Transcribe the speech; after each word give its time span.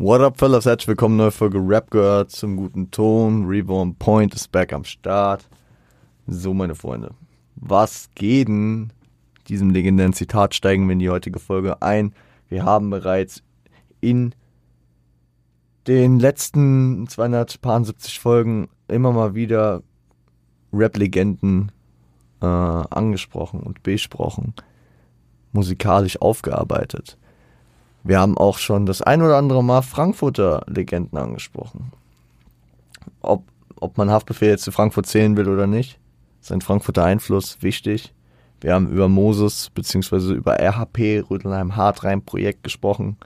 What 0.00 0.20
up, 0.20 0.38
fellas? 0.38 0.64
Herzlich 0.64 0.86
willkommen, 0.86 1.16
neue 1.16 1.32
Folge 1.32 1.58
Rap 1.58 1.90
gehört 1.90 2.30
zum 2.30 2.54
guten 2.54 2.88
Ton. 2.92 3.46
Reborn 3.46 3.96
Point 3.96 4.32
ist 4.32 4.52
back 4.52 4.72
am 4.72 4.84
Start. 4.84 5.48
So, 6.28 6.54
meine 6.54 6.76
Freunde. 6.76 7.14
Was 7.56 8.08
geht 8.14 8.46
denn? 8.46 8.92
Diesem 9.48 9.70
legendären 9.70 10.12
Zitat 10.12 10.54
steigen 10.54 10.86
wir 10.86 10.92
in 10.92 11.00
die 11.00 11.10
heutige 11.10 11.40
Folge 11.40 11.82
ein. 11.82 12.14
Wir 12.48 12.64
haben 12.64 12.90
bereits 12.90 13.42
in 14.00 14.36
den 15.88 16.20
letzten 16.20 17.08
270 17.08 18.20
Folgen 18.20 18.68
immer 18.86 19.10
mal 19.10 19.34
wieder 19.34 19.82
Rap-Legenden 20.72 21.72
äh, 22.40 22.46
angesprochen 22.46 23.64
und 23.64 23.82
besprochen, 23.82 24.54
musikalisch 25.50 26.22
aufgearbeitet. 26.22 27.18
Wir 28.08 28.20
haben 28.20 28.38
auch 28.38 28.56
schon 28.56 28.86
das 28.86 29.02
ein 29.02 29.20
oder 29.20 29.36
andere 29.36 29.62
Mal 29.62 29.82
Frankfurter 29.82 30.64
Legenden 30.66 31.18
angesprochen. 31.18 31.92
Ob, 33.20 33.44
ob 33.78 33.98
man 33.98 34.10
Haftbefehl 34.10 34.48
jetzt 34.48 34.64
zu 34.64 34.72
Frankfurt 34.72 35.04
zählen 35.04 35.36
will 35.36 35.46
oder 35.46 35.66
nicht, 35.66 36.00
ist 36.40 36.50
ein 36.50 36.62
Frankfurter 36.62 37.04
Einfluss 37.04 37.58
wichtig. 37.60 38.14
Wir 38.62 38.72
haben 38.72 38.88
über 38.88 39.10
Moses 39.10 39.68
bzw. 39.74 40.32
über 40.32 40.58
RHP, 40.58 41.22
Rödelheim 41.28 41.76
Hartreim 41.76 42.22
Projekt 42.22 42.62
gesprochen. 42.62 43.18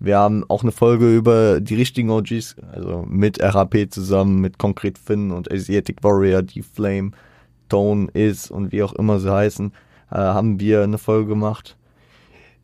Wir 0.00 0.18
haben 0.18 0.42
auch 0.48 0.64
eine 0.64 0.72
Folge 0.72 1.14
über 1.14 1.60
die 1.60 1.76
richtigen 1.76 2.10
OGs, 2.10 2.56
also 2.72 3.04
mit 3.08 3.40
RHP 3.40 3.90
zusammen, 3.90 4.40
mit 4.40 4.58
Concrete 4.58 5.00
Finn 5.00 5.30
und 5.30 5.52
Asiatic 5.52 6.02
Warrior, 6.02 6.42
die 6.42 6.62
Flame, 6.62 7.12
Tone 7.68 8.08
Is 8.12 8.50
und 8.50 8.72
wie 8.72 8.82
auch 8.82 8.94
immer 8.94 9.20
sie 9.20 9.32
heißen, 9.32 9.72
äh, 10.10 10.16
haben 10.16 10.58
wir 10.58 10.82
eine 10.82 10.98
Folge 10.98 11.28
gemacht. 11.28 11.76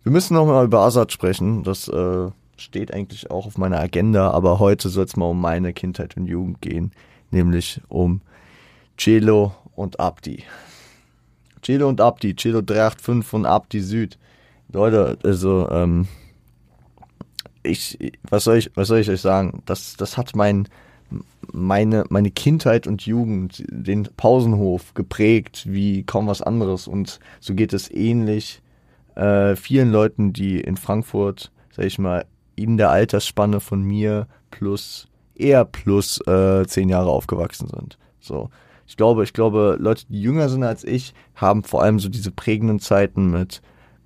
Wir 0.03 0.11
müssen 0.11 0.35
noch 0.35 0.47
mal 0.47 0.65
über 0.65 0.81
Azad 0.81 1.13
sprechen. 1.13 1.63
Das 1.63 1.87
äh, 1.87 2.31
steht 2.57 2.93
eigentlich 2.93 3.31
auch 3.31 3.47
auf 3.47 3.57
meiner 3.57 3.79
Agenda, 3.79 4.31
aber 4.33 4.59
heute 4.59 4.89
soll 4.89 5.05
es 5.05 5.17
mal 5.17 5.27
um 5.27 5.41
meine 5.41 5.73
Kindheit 5.73 6.17
und 6.17 6.27
Jugend 6.27 6.61
gehen, 6.61 6.91
nämlich 7.31 7.81
um 7.89 8.21
Celo 8.99 9.55
und 9.77 10.01
Abdi. 10.01 10.43
Celo 11.65 11.89
und 11.89 12.01
Abdi, 12.01 12.35
Celo 12.35 12.63
385 12.63 13.33
und 13.35 13.47
Abdi 13.47 13.81
Süd. 13.81 14.19
Leute, 14.73 15.19
also 15.23 15.69
ähm, 15.71 16.09
ich, 17.63 17.97
was 18.29 18.45
soll 18.45 18.57
ich, 18.57 18.71
was 18.75 18.89
soll 18.89 18.99
ich 18.99 19.11
euch 19.11 19.21
sagen? 19.21 19.63
Das, 19.67 19.97
das 19.97 20.17
hat 20.17 20.35
mein, 20.35 20.67
meine, 21.53 22.05
meine 22.09 22.33
Kindheit 22.33 22.89
und 22.89 23.07
Jugend, 23.07 23.63
den 23.69 24.09
Pausenhof 24.17 24.95
geprägt 24.95 25.65
wie 25.69 26.03
kaum 26.03 26.27
was 26.27 26.43
anderes. 26.43 26.89
Und 26.89 27.21
so 27.39 27.55
geht 27.55 27.73
es 27.73 27.89
ähnlich 27.89 28.62
äh, 29.15 29.57
vielen 29.57 29.91
Leuten, 29.91 30.33
die 30.33 30.61
in 30.61 30.77
Frankfurt, 30.77 31.53
sag 31.71 31.87
ich 31.87 31.99
mal, 31.99 32.25
in 32.57 32.77
der 32.77 32.91
Altersspanne 32.91 33.61
von 33.61 33.83
mir 33.83 34.27
plus 34.51 35.09
eher 35.35 35.65
plus 35.65 36.21
äh, 36.27 36.65
zehn 36.67 36.89
Jahre 36.89 37.11
aufgewachsen 37.11 37.69
sind. 37.69 37.99
So. 38.21 38.51
Ich 38.87 38.97
glaube, 38.97 39.25
ich 39.25 39.33
glaube, 39.33 39.77
Leute, 39.81 40.05
die 40.09 40.21
jünger 40.21 40.49
sind 40.49 40.65
als 40.65 40.85
ich, 40.85 41.15
haben 41.35 41.65
vor 41.65 41.83
allem 41.83 41.99
so 41.99 42.09
diese 42.09 42.31
prägenden 42.31 42.79
Zeiten 42.79 43.31
mit 43.31 43.63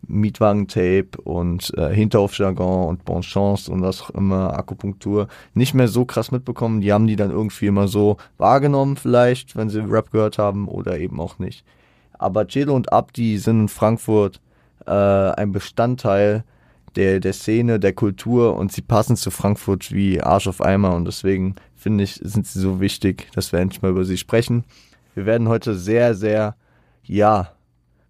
Mietwagentape 0.07 1.21
und 1.25 1.73
äh, 1.77 1.93
Hinterhofjargon 1.93 2.89
und 2.89 3.05
Bonchance 3.05 3.71
und 3.71 3.83
was 3.83 4.03
auch 4.03 4.11
immer, 4.11 4.57
Akupunktur, 4.57 5.29
nicht 5.55 5.75
mehr 5.75 5.89
so 5.89 6.05
krass 6.05 6.31
mitbekommen. 6.31 6.81
Die 6.81 6.93
haben 6.93 7.07
die 7.07 7.17
dann 7.17 7.31
irgendwie 7.31 7.67
immer 7.67 7.89
so 7.89 8.17
wahrgenommen, 8.39 8.97
vielleicht, 8.97 9.57
wenn 9.57 9.69
sie 9.69 9.81
Rap 9.81 10.13
gehört 10.13 10.39
haben 10.39 10.69
oder 10.69 10.99
eben 10.99 11.21
auch 11.21 11.39
nicht. 11.39 11.65
Aber 12.13 12.47
Celo 12.47 12.75
und 12.75 12.93
Abdi 12.93 13.39
sind 13.39 13.63
in 13.63 13.69
Frankfurt 13.69 14.41
äh, 14.87 14.91
ein 14.91 15.53
Bestandteil 15.53 16.45
der, 16.97 17.21
der 17.21 17.33
Szene, 17.33 17.79
der 17.79 17.93
Kultur 17.93 18.57
und 18.57 18.73
sie 18.73 18.83
passen 18.83 19.17
zu 19.17 19.31
Frankfurt 19.31 19.93
wie 19.93 20.21
Arsch 20.21 20.49
auf 20.49 20.61
Eimer 20.61 20.95
und 20.95 21.05
deswegen 21.05 21.57
finde 21.75 22.05
ich, 22.05 22.15
sind 22.23 22.47
sie 22.47 22.59
so 22.59 22.81
wichtig, 22.81 23.29
dass 23.35 23.53
wir 23.53 23.61
endlich 23.61 23.83
mal 23.83 23.91
über 23.91 24.05
sie 24.05 24.17
sprechen. 24.17 24.65
Wir 25.15 25.27
werden 25.27 25.49
heute 25.49 25.75
sehr, 25.75 26.15
sehr, 26.15 26.57
ja, 27.05 27.53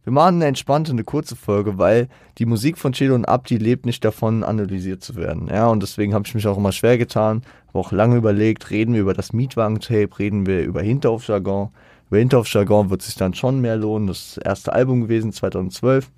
wir 0.05 0.13
machen 0.13 0.37
eine 0.37 0.47
entspannte, 0.47 0.93
eine 0.93 1.03
kurze 1.03 1.35
Folge, 1.35 1.79
weil 1.79 2.09
die 2.39 2.47
Musik 2.47 2.79
von 2.79 2.93
Chelo 2.93 3.17
und 3.17 3.25
Abdi 3.25 3.57
lebt 3.57 3.87
nicht 3.87 4.05
davon, 4.05 4.45
analysiert 4.45 5.03
zu 5.03 5.17
werden. 5.17 5.49
Ja, 5.49 5.67
und 5.67 5.83
deswegen 5.83 6.15
habe 6.15 6.25
ich 6.29 6.35
mich 6.35 6.47
auch 6.47 6.57
immer 6.57 6.71
schwer 6.71 6.97
getan, 6.97 7.43
habe 7.67 7.81
auch 7.81 7.91
lange 7.91 8.17
überlegt, 8.17 8.71
reden 8.71 8.95
wir 8.95 9.01
über 9.01 9.15
das 9.15 9.33
Mietwagentape, 9.33 10.17
reden 10.21 10.47
wir 10.47 10.63
über 10.63 10.81
Hinterhofjargon. 10.81 11.71
Über 12.09 12.19
Hinterhofjargon 12.19 12.89
wird 12.89 13.03
sich 13.03 13.17
dann 13.17 13.35
schon 13.35 13.61
mehr 13.61 13.77
lohnen. 13.77 14.07
Das, 14.07 14.39
erste 14.39 14.73
Album 14.73 15.01
gewesen, 15.01 15.33
2012 15.33 16.09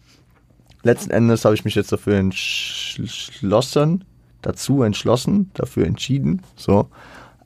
letzten 0.83 1.11
Endes 1.11 1.45
habe 1.45 1.55
ich 1.55 1.65
mich 1.65 1.75
jetzt 1.75 1.93
dafür 1.93 2.17
entschlossen, 2.17 4.05
dazu 4.43 4.83
entschlossen, 4.83 5.51
dafür 5.55 5.87
entschieden, 5.87 6.43
so, 6.57 6.89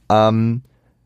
ähm, 0.09 0.63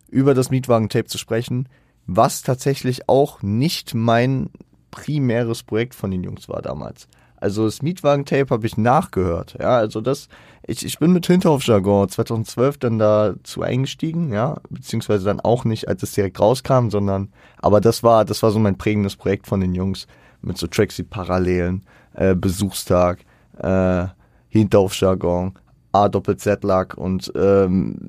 über 0.09 0.35
das 0.35 0.51
Mietwagen-Tape 0.51 1.07
zu 1.07 1.19
sprechen, 1.19 1.69
was 2.07 2.43
tatsächlich 2.43 3.09
auch 3.09 3.43
nicht 3.43 3.95
mein 3.95 4.51
primäres 4.91 5.63
Projekt 5.63 5.95
von 5.95 6.11
den 6.11 6.23
Jungs 6.23 6.49
war 6.49 6.63
damals. 6.63 7.09
Also 7.39 7.67
das 7.67 7.83
Mietwagen-Tape 7.83 8.49
habe 8.49 8.67
ich 8.67 8.79
nachgehört, 8.79 9.57
ja, 9.61 9.77
also 9.77 10.01
das, 10.01 10.29
ich, 10.67 10.85
ich 10.85 10.99
bin 10.99 11.13
mit 11.13 11.27
Hinterhof-Jargon 11.27 12.09
2012 12.09 12.79
dann 12.79 12.99
dazu 12.99 13.63
eingestiegen, 13.63 14.33
ja, 14.33 14.57
beziehungsweise 14.71 15.27
dann 15.27 15.41
auch 15.41 15.65
nicht, 15.65 15.87
als 15.87 16.03
es 16.03 16.13
direkt 16.13 16.41
rauskam, 16.41 16.89
sondern, 16.89 17.29
aber 17.59 17.81
das 17.81 18.03
war, 18.03 18.25
das 18.25 18.43
war 18.43 18.53
so 18.53 18.59
mein 18.59 18.79
prägendes 18.79 19.17
Projekt 19.17 19.47
von 19.47 19.61
den 19.61 19.75
Jungs, 19.75 20.07
mit 20.41 20.57
so 20.57 20.67
Tracks 20.67 20.99
wie 20.99 21.03
Parallelen, 21.03 21.85
äh, 22.17 22.35
Besuchstag, 22.35 23.21
äh, 23.59 24.07
Hinterhofjargon, 24.49 25.55
A 25.93 26.09
Doppel 26.09 26.37
Z 26.37 26.65
Lack 26.65 26.97
und 26.97 27.33
ähm, 27.37 28.09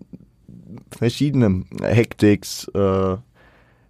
verschiedene 0.92 1.64
Hektics, 1.82 2.68
äh, 2.74 3.18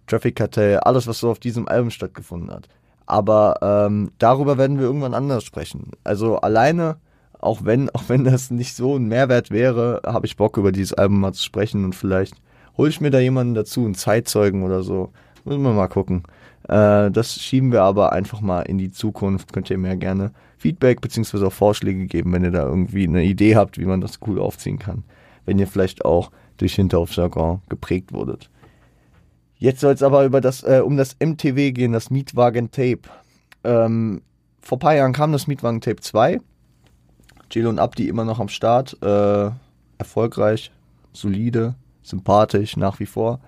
Traffic 0.06 0.36
Cartel, 0.36 0.78
alles 0.78 1.06
was 1.06 1.18
so 1.20 1.30
auf 1.30 1.38
diesem 1.38 1.68
Album 1.68 1.90
stattgefunden 1.90 2.50
hat. 2.50 2.68
Aber 3.06 3.56
ähm, 3.62 4.10
darüber 4.18 4.58
werden 4.58 4.78
wir 4.78 4.86
irgendwann 4.86 5.14
anders 5.14 5.44
sprechen. 5.44 5.92
Also 6.04 6.36
alleine, 6.36 6.96
auch 7.38 7.64
wenn, 7.64 7.90
auch 7.94 8.04
wenn 8.08 8.24
das 8.24 8.50
nicht 8.50 8.74
so 8.74 8.96
ein 8.96 9.06
Mehrwert 9.06 9.50
wäre, 9.50 10.02
habe 10.06 10.26
ich 10.26 10.36
Bock 10.36 10.56
über 10.56 10.72
dieses 10.72 10.94
Album 10.94 11.20
mal 11.20 11.32
zu 11.32 11.42
sprechen 11.42 11.84
und 11.84 11.94
vielleicht 11.94 12.34
hole 12.76 12.90
ich 12.90 13.00
mir 13.00 13.10
da 13.10 13.18
jemanden 13.18 13.54
dazu, 13.54 13.84
einen 13.84 13.94
Zeitzeugen 13.94 14.62
oder 14.62 14.82
so. 14.82 15.10
Müssen 15.44 15.62
wir 15.62 15.72
mal 15.72 15.88
gucken. 15.88 16.22
Äh, 16.68 17.10
das 17.10 17.34
schieben 17.40 17.72
wir 17.72 17.82
aber 17.82 18.12
einfach 18.12 18.40
mal 18.40 18.62
in 18.62 18.78
die 18.78 18.90
Zukunft. 18.90 19.52
Könnt 19.52 19.70
ihr 19.70 19.78
mir 19.78 19.96
gerne 19.96 20.32
Feedback 20.58 21.00
bzw. 21.00 21.46
auch 21.46 21.52
Vorschläge 21.52 22.06
geben, 22.06 22.32
wenn 22.32 22.44
ihr 22.44 22.50
da 22.50 22.64
irgendwie 22.64 23.06
eine 23.06 23.24
Idee 23.24 23.56
habt, 23.56 23.78
wie 23.78 23.86
man 23.86 24.00
das 24.00 24.20
cool 24.26 24.38
aufziehen 24.38 24.78
kann. 24.78 25.04
Wenn 25.46 25.58
ihr 25.58 25.66
vielleicht 25.66 26.04
auch 26.04 26.30
durch 26.58 26.74
Hinterhofjargon 26.74 27.62
geprägt 27.68 28.12
wurdet. 28.12 28.50
Jetzt 29.56 29.80
soll 29.80 29.94
es 29.94 30.02
aber 30.02 30.24
über 30.24 30.40
das, 30.40 30.62
äh, 30.62 30.82
um 30.84 30.96
das 30.96 31.16
MTW 31.18 31.72
gehen, 31.72 31.92
das 31.92 32.10
Mietwagen 32.10 32.70
Tape. 32.70 33.02
Ähm, 33.64 34.22
vor 34.60 34.76
ein 34.76 34.80
paar 34.80 34.94
Jahren 34.94 35.12
kam 35.12 35.32
das 35.32 35.46
Mietwagen 35.46 35.80
Tape 35.80 36.00
2. 36.00 36.40
Jill 37.50 37.66
und 37.66 37.78
Abdi 37.78 38.08
immer 38.08 38.24
noch 38.24 38.38
am 38.38 38.48
Start. 38.48 38.96
Äh, 39.02 39.50
erfolgreich, 39.98 40.70
solide, 41.12 41.74
sympathisch 42.02 42.76
nach 42.76 43.00
wie 43.00 43.06
vor. 43.06 43.40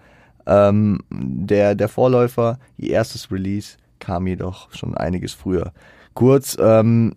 Ähm, 0.47 1.01
der, 1.11 1.75
der 1.75 1.89
Vorläufer, 1.89 2.59
ihr 2.77 2.91
erstes 2.91 3.31
Release, 3.31 3.77
kam 3.99 4.27
jedoch 4.27 4.73
schon 4.73 4.97
einiges 4.97 5.33
früher. 5.33 5.73
Kurz, 6.15 6.57
ähm, 6.61 7.15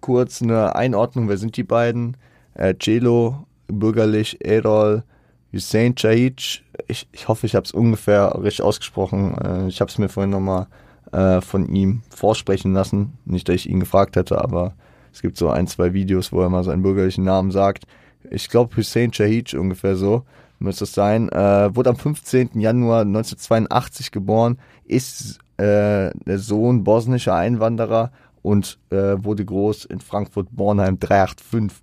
kurz 0.00 0.42
eine 0.42 0.74
Einordnung, 0.74 1.28
wer 1.28 1.36
sind 1.36 1.56
die 1.56 1.64
beiden? 1.64 2.16
Äh, 2.54 2.74
Celo, 2.80 3.46
bürgerlich, 3.68 4.44
Erol, 4.44 5.04
Hussein 5.52 5.94
Chaic. 5.94 6.62
Ich, 6.88 7.08
ich 7.12 7.28
hoffe, 7.28 7.46
ich 7.46 7.54
habe 7.54 7.64
es 7.64 7.72
ungefähr 7.72 8.34
richtig 8.42 8.62
ausgesprochen. 8.64 9.36
Äh, 9.38 9.68
ich 9.68 9.80
habe 9.80 9.90
es 9.90 9.98
mir 9.98 10.08
vorhin 10.08 10.30
nochmal 10.30 10.66
äh, 11.12 11.40
von 11.40 11.68
ihm 11.68 12.02
vorsprechen 12.10 12.72
lassen. 12.72 13.18
Nicht, 13.24 13.48
dass 13.48 13.56
ich 13.56 13.68
ihn 13.68 13.80
gefragt 13.80 14.16
hätte, 14.16 14.42
aber 14.42 14.74
es 15.12 15.22
gibt 15.22 15.36
so 15.36 15.48
ein, 15.48 15.66
zwei 15.68 15.92
Videos, 15.92 16.32
wo 16.32 16.42
er 16.42 16.50
mal 16.50 16.64
seinen 16.64 16.82
bürgerlichen 16.82 17.24
Namen 17.24 17.52
sagt. 17.52 17.84
Ich 18.30 18.48
glaube 18.48 18.76
Hussein 18.76 19.10
Chahic 19.10 19.54
ungefähr 19.54 19.96
so 19.96 20.24
müsste 20.58 20.84
es 20.84 20.94
sein, 20.94 21.28
äh, 21.30 21.74
wurde 21.74 21.90
am 21.90 21.96
15. 21.96 22.58
Januar 22.60 23.02
1982 23.02 24.10
geboren, 24.10 24.58
ist 24.84 25.38
äh, 25.56 26.10
der 26.14 26.38
Sohn 26.38 26.84
bosnischer 26.84 27.34
Einwanderer 27.34 28.10
und 28.42 28.78
äh, 28.90 29.16
wurde 29.18 29.44
groß 29.44 29.84
in 29.84 30.00
Frankfurt-Bornheim 30.00 30.98
385. 30.98 31.82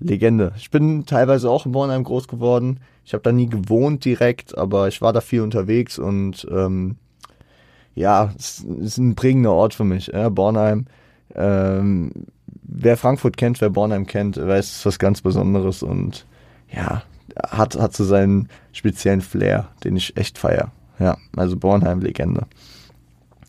Legende. 0.00 0.52
Ich 0.56 0.70
bin 0.70 1.06
teilweise 1.06 1.48
auch 1.48 1.64
in 1.64 1.70
Bornheim 1.70 2.02
groß 2.02 2.26
geworden. 2.26 2.80
Ich 3.04 3.14
habe 3.14 3.22
da 3.22 3.30
nie 3.30 3.48
gewohnt 3.48 4.04
direkt, 4.04 4.58
aber 4.58 4.88
ich 4.88 5.00
war 5.00 5.12
da 5.12 5.20
viel 5.20 5.42
unterwegs 5.42 5.96
und 5.96 6.44
ähm, 6.50 6.96
ja, 7.94 8.32
es 8.36 8.60
ist 8.60 8.98
ein 8.98 9.14
prägender 9.14 9.52
Ort 9.52 9.74
für 9.74 9.84
mich. 9.84 10.08
Ja, 10.08 10.28
Bornheim. 10.28 10.86
Ähm, 11.36 12.10
wer 12.74 12.96
Frankfurt 12.96 13.36
kennt, 13.36 13.60
wer 13.60 13.70
Bornheim 13.70 14.06
kennt, 14.06 14.36
weiß, 14.36 14.66
es 14.66 14.76
ist 14.78 14.86
was 14.86 14.98
ganz 14.98 15.20
Besonderes 15.20 15.82
und 15.82 16.26
ja, 16.70 17.02
hat, 17.48 17.78
hat 17.78 17.94
so 17.94 18.04
seinen 18.04 18.48
speziellen 18.72 19.20
Flair, 19.20 19.68
den 19.84 19.96
ich 19.96 20.16
echt 20.16 20.38
feier. 20.38 20.72
Ja, 20.98 21.16
also 21.36 21.56
Bornheim-Legende. 21.56 22.46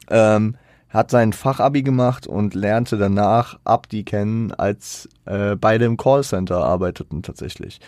Ähm, 0.09 0.55
hat 0.89 1.09
sein 1.09 1.33
Fachabi 1.33 1.81
gemacht 1.81 2.27
und 2.27 2.53
lernte 2.53 2.97
danach 2.97 3.59
Abdi 3.63 4.03
kennen, 4.03 4.51
als 4.51 5.09
äh, 5.25 5.55
beide 5.55 5.85
im 5.85 5.97
Callcenter 5.97 6.63
arbeiteten 6.63 7.23
tatsächlich. 7.23 7.79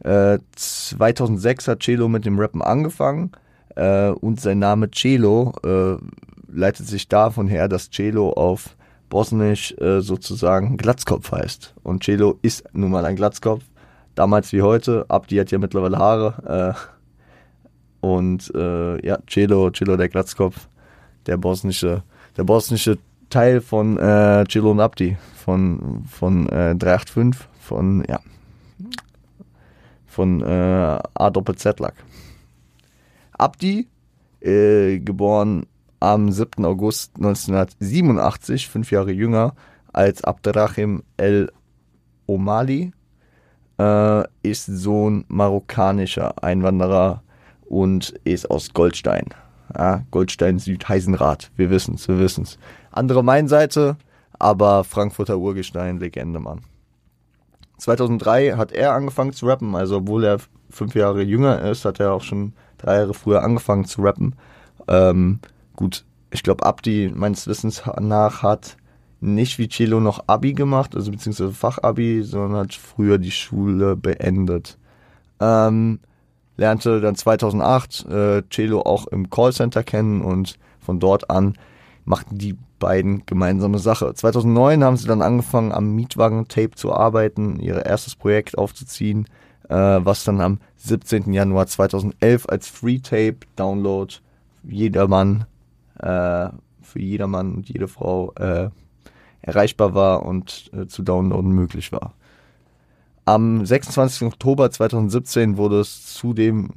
Äh, 0.00 0.38
2006 0.56 1.68
hat 1.68 1.82
Celo 1.82 2.08
mit 2.08 2.24
dem 2.24 2.38
Rappen 2.38 2.62
angefangen 2.62 3.32
äh, 3.76 4.08
und 4.08 4.40
sein 4.40 4.58
Name 4.58 4.90
Celo 4.90 5.52
äh, 5.64 5.96
leitet 6.52 6.86
sich 6.86 7.08
davon 7.08 7.46
her, 7.46 7.68
dass 7.68 7.90
Celo 7.90 8.32
auf 8.32 8.76
Bosnisch 9.12 9.74
äh, 9.78 10.00
sozusagen 10.00 10.78
Glatzkopf 10.78 11.32
heißt. 11.32 11.74
Und 11.82 12.02
Celo 12.02 12.38
ist 12.40 12.64
nun 12.72 12.90
mal 12.90 13.04
ein 13.04 13.16
Glatzkopf, 13.16 13.62
damals 14.14 14.54
wie 14.54 14.62
heute. 14.62 15.04
Abdi 15.08 15.36
hat 15.36 15.50
ja 15.50 15.58
mittlerweile 15.58 15.98
Haare. 15.98 16.74
Äh, 16.80 18.06
und 18.06 18.50
äh, 18.54 19.06
ja, 19.06 19.18
Celo, 19.26 19.70
Celo 19.70 19.98
der 19.98 20.08
Glatzkopf, 20.08 20.66
der 21.26 21.36
bosnische 21.36 22.02
der 22.38 22.44
bosnische 22.44 22.96
Teil 23.28 23.60
von 23.60 23.98
äh, 23.98 24.46
Cilo 24.48 24.74
Abdi 24.80 25.18
von, 25.34 26.04
von 26.10 26.48
äh, 26.48 26.74
385 26.74 27.46
von, 27.60 28.04
ja, 28.08 28.18
von 30.06 30.40
äh, 30.40 30.98
A 31.12 31.30
Doppel 31.30 31.56
Z-Lack. 31.56 31.94
Abdi, 33.32 33.88
äh, 34.40 34.98
geboren 35.00 35.66
am 36.02 36.32
7. 36.32 36.64
August 36.64 37.12
1987, 37.16 38.68
fünf 38.68 38.90
Jahre 38.90 39.12
jünger 39.12 39.54
als 39.92 40.24
Abderrahim 40.24 41.04
El 41.16 41.52
Omali, 42.26 42.92
äh, 43.78 44.24
ist 44.42 44.66
Sohn 44.66 45.24
marokkanischer 45.28 46.42
Einwanderer 46.42 47.22
und 47.66 48.10
ist 48.24 48.50
aus 48.50 48.74
Goldstein. 48.74 49.26
Ja, 49.78 50.02
Goldstein 50.10 50.58
Südheisenrad. 50.58 51.52
Wir 51.54 51.70
wissen's, 51.70 52.08
wir 52.08 52.18
wissen's. 52.18 52.58
Andere 52.90 53.22
Mainseite, 53.22 53.96
aber 54.40 54.82
Frankfurter 54.82 55.38
Urgestein, 55.38 56.00
Legende, 56.00 56.40
Mann. 56.40 56.62
2003 57.78 58.54
hat 58.54 58.72
er 58.72 58.92
angefangen 58.92 59.34
zu 59.34 59.46
rappen, 59.46 59.76
also 59.76 59.98
obwohl 59.98 60.24
er 60.24 60.38
fünf 60.68 60.96
Jahre 60.96 61.22
jünger 61.22 61.62
ist, 61.62 61.84
hat 61.84 62.00
er 62.00 62.12
auch 62.12 62.22
schon 62.22 62.54
drei 62.78 62.96
Jahre 62.96 63.14
früher 63.14 63.44
angefangen 63.44 63.84
zu 63.84 64.02
rappen. 64.02 64.34
Ähm, 64.88 65.38
gut, 65.76 66.04
ich 66.30 66.42
glaube, 66.42 66.64
Abdi 66.64 67.12
meines 67.14 67.46
Wissens 67.46 67.82
nach 68.00 68.42
hat 68.42 68.76
nicht 69.20 69.58
wie 69.58 69.68
Chelo 69.68 70.00
noch 70.00 70.24
Abi 70.26 70.52
gemacht, 70.52 70.96
also 70.96 71.12
beziehungsweise 71.12 71.52
Fachabi, 71.52 72.22
sondern 72.24 72.64
hat 72.64 72.74
früher 72.74 73.18
die 73.18 73.30
Schule 73.30 73.94
beendet. 73.96 74.78
Ähm, 75.38 76.00
lernte 76.56 77.00
dann 77.00 77.14
2008 77.14 78.06
äh, 78.06 78.42
Celo 78.50 78.82
auch 78.82 79.06
im 79.06 79.30
Callcenter 79.30 79.84
kennen 79.84 80.22
und 80.22 80.58
von 80.80 80.98
dort 80.98 81.30
an 81.30 81.54
machten 82.04 82.36
die 82.36 82.56
beiden 82.80 83.24
gemeinsame 83.26 83.78
Sache. 83.78 84.12
2009 84.12 84.82
haben 84.82 84.96
sie 84.96 85.06
dann 85.06 85.22
angefangen 85.22 85.70
am 85.70 85.94
Mietwagen-Tape 85.94 86.72
zu 86.72 86.92
arbeiten, 86.92 87.60
ihr 87.60 87.86
erstes 87.86 88.16
Projekt 88.16 88.58
aufzuziehen, 88.58 89.26
äh, 89.68 89.74
was 89.76 90.24
dann 90.24 90.40
am 90.40 90.58
17. 90.78 91.32
Januar 91.32 91.68
2011 91.68 92.48
als 92.48 92.68
Free-Tape-Download 92.68 94.12
jedermann, 94.64 95.46
äh, 96.02 96.50
für 96.82 97.00
jedermann 97.00 97.54
und 97.54 97.68
jede 97.68 97.88
Frau 97.88 98.32
äh, 98.34 98.70
erreichbar 99.40 99.94
war 99.94 100.24
und 100.24 100.70
äh, 100.72 100.86
zu 100.86 101.02
downloaden 101.02 101.52
möglich 101.52 101.92
war. 101.92 102.14
Am 103.24 103.64
26. 103.64 104.22
Oktober 104.22 104.70
2017 104.70 105.56
wurde 105.56 105.80
es 105.80 106.14
zudem 106.14 106.70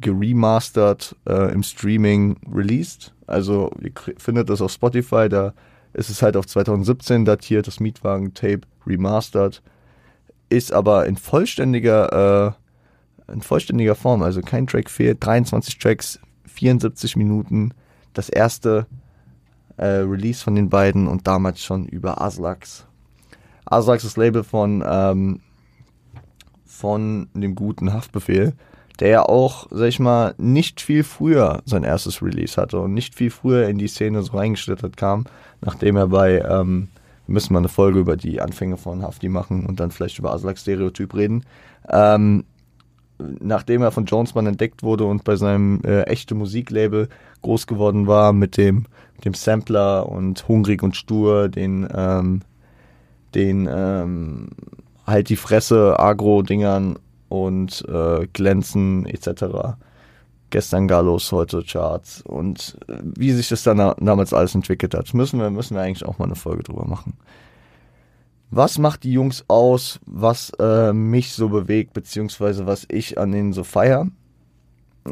geremastert 0.00 1.14
äh, 1.28 1.52
im 1.52 1.62
Streaming 1.62 2.36
released. 2.52 3.14
Also 3.26 3.70
ihr 3.80 3.92
findet 4.18 4.50
das 4.50 4.60
auf 4.60 4.72
Spotify, 4.72 5.28
da 5.28 5.54
ist 5.92 6.10
es 6.10 6.22
halt 6.22 6.36
auf 6.36 6.46
2017 6.46 7.24
datiert, 7.24 7.66
das 7.66 7.80
Mietwagen-Tape 7.80 8.62
remastered. 8.86 9.62
Ist 10.48 10.72
aber 10.72 11.06
in 11.06 11.16
vollständiger, 11.16 12.56
äh, 13.28 13.32
in 13.32 13.42
vollständiger 13.42 13.94
Form, 13.94 14.22
also 14.22 14.40
kein 14.42 14.66
Track 14.66 14.90
fehlt, 14.90 15.24
23 15.24 15.78
Tracks, 15.78 16.20
74 16.46 17.16
Minuten. 17.16 17.72
Das 18.16 18.30
erste 18.30 18.86
äh, 19.76 19.84
Release 19.84 20.42
von 20.42 20.54
den 20.54 20.70
beiden 20.70 21.06
und 21.06 21.26
damals 21.26 21.62
schon 21.62 21.84
über 21.84 22.22
Aslax. 22.22 22.86
Aslax 23.66 24.04
ist 24.04 24.12
das 24.12 24.16
Label 24.16 24.42
von 24.42 24.82
ähm, 24.86 25.40
von 26.64 27.28
dem 27.34 27.54
guten 27.54 27.92
Haftbefehl, 27.92 28.54
der 29.00 29.08
ja 29.08 29.22
auch, 29.22 29.66
sag 29.70 29.88
ich 29.88 29.98
mal, 29.98 30.34
nicht 30.38 30.80
viel 30.80 31.04
früher 31.04 31.62
sein 31.66 31.84
erstes 31.84 32.22
Release 32.22 32.58
hatte 32.60 32.80
und 32.80 32.94
nicht 32.94 33.14
viel 33.14 33.30
früher 33.30 33.68
in 33.68 33.76
die 33.76 33.88
Szene 33.88 34.22
so 34.22 34.34
reingeschlittert 34.36 34.96
kam, 34.96 35.24
nachdem 35.60 35.96
er 35.96 36.08
bei, 36.08 36.40
ähm, 36.40 36.88
wir 37.26 37.34
müssen 37.34 37.52
mal 37.52 37.58
eine 37.58 37.68
Folge 37.68 37.98
über 37.98 38.16
die 38.16 38.40
Anfänge 38.40 38.78
von 38.78 39.02
Hafti 39.02 39.28
machen 39.28 39.66
und 39.66 39.78
dann 39.78 39.90
vielleicht 39.90 40.18
über 40.18 40.32
Aslak 40.32 40.56
Stereotyp 40.56 41.14
reden. 41.14 41.44
Ähm, 41.90 42.44
nachdem 43.18 43.82
er 43.82 43.92
von 43.92 44.04
Jonesman 44.04 44.46
entdeckt 44.46 44.82
wurde 44.82 45.04
und 45.04 45.24
bei 45.24 45.36
seinem 45.36 45.80
äh, 45.84 46.02
echte 46.02 46.34
Musiklabel 46.34 47.08
groß 47.42 47.66
geworden 47.66 48.06
war 48.06 48.32
mit 48.32 48.56
dem, 48.56 48.86
dem 49.24 49.34
Sampler 49.34 50.08
und 50.08 50.46
Hungrig 50.48 50.82
und 50.82 50.96
Stur, 50.96 51.48
den, 51.48 51.88
ähm, 51.94 52.42
den 53.34 53.68
ähm, 53.70 54.48
halt 55.06 55.28
die 55.28 55.36
Fresse, 55.36 55.98
Agro-Dingern 55.98 56.98
und 57.28 57.84
äh, 57.88 58.26
Glänzen 58.32 59.06
etc. 59.06 59.76
Gestern 60.50 60.88
Gallos, 60.88 61.32
heute 61.32 61.62
Charts 61.62 62.22
und 62.22 62.78
äh, 62.88 62.98
wie 63.16 63.32
sich 63.32 63.48
das 63.48 63.62
dann 63.62 63.94
damals 63.98 64.32
alles 64.32 64.54
entwickelt 64.54 64.94
hat, 64.94 65.12
müssen 65.14 65.40
wir, 65.40 65.50
müssen 65.50 65.74
wir 65.74 65.82
eigentlich 65.82 66.06
auch 66.06 66.18
mal 66.18 66.26
eine 66.26 66.36
Folge 66.36 66.62
drüber 66.62 66.86
machen. 66.86 67.14
Was 68.50 68.78
macht 68.78 69.04
die 69.04 69.12
Jungs 69.12 69.44
aus, 69.48 70.00
was 70.06 70.50
äh, 70.60 70.92
mich 70.92 71.32
so 71.32 71.48
bewegt, 71.48 71.92
beziehungsweise 71.92 72.66
was 72.66 72.86
ich 72.88 73.18
an 73.18 73.32
denen 73.32 73.52
so 73.52 73.64
feier? 73.64 74.08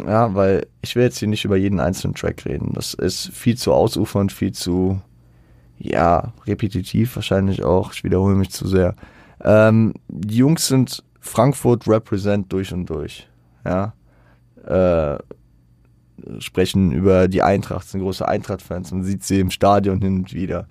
Ja, 0.07 0.35
weil 0.35 0.67
ich 0.83 0.97
will 0.97 1.05
jetzt 1.05 1.19
hier 1.19 1.29
nicht 1.29 1.45
über 1.45 1.57
jeden 1.57 1.81
einzelnen 1.81 2.15
Track 2.15 2.45
reden. 2.47 2.73
Das 2.75 2.95
ist 2.95 3.29
viel 3.29 3.57
zu 3.57 3.73
ausufernd, 3.73 4.33
viel 4.33 4.53
zu, 4.53 5.01
ja, 5.79 6.33
repetitiv 6.47 7.17
wahrscheinlich 7.17 7.63
auch. 7.63 7.93
Ich 7.93 8.05
wiederhole 8.05 8.35
mich 8.35 8.51
zu 8.51 8.67
sehr. 8.67 8.95
Ähm, 9.43 9.95
die 10.09 10.37
Jungs 10.37 10.67
sind 10.67 11.05
Frankfurt 11.21 11.89
represent 11.89 12.53
durch 12.53 12.73
und 12.73 12.87
durch. 12.87 13.29
Ja. 13.65 13.95
Äh, 14.65 15.19
sprechen 16.39 16.93
über 16.93 17.29
die 17.29 17.43
Eintracht, 17.43 17.89
sind 17.89 18.01
große 18.01 18.27
Eintracht-Fans. 18.27 18.93
Man 18.93 19.05
sieht 19.05 19.25
sie 19.25 19.41
im 19.41 19.51
Stadion 19.51 20.01
hin 20.01 20.19
und 20.19 20.33
wieder. 20.33 20.67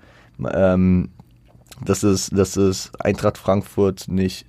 Ähm, 0.53 1.09
das 1.85 2.03
ist, 2.03 2.37
das 2.37 2.57
ist 2.57 2.91
Eintracht 3.01 3.37
Frankfurt 3.37 4.07
nicht, 4.07 4.45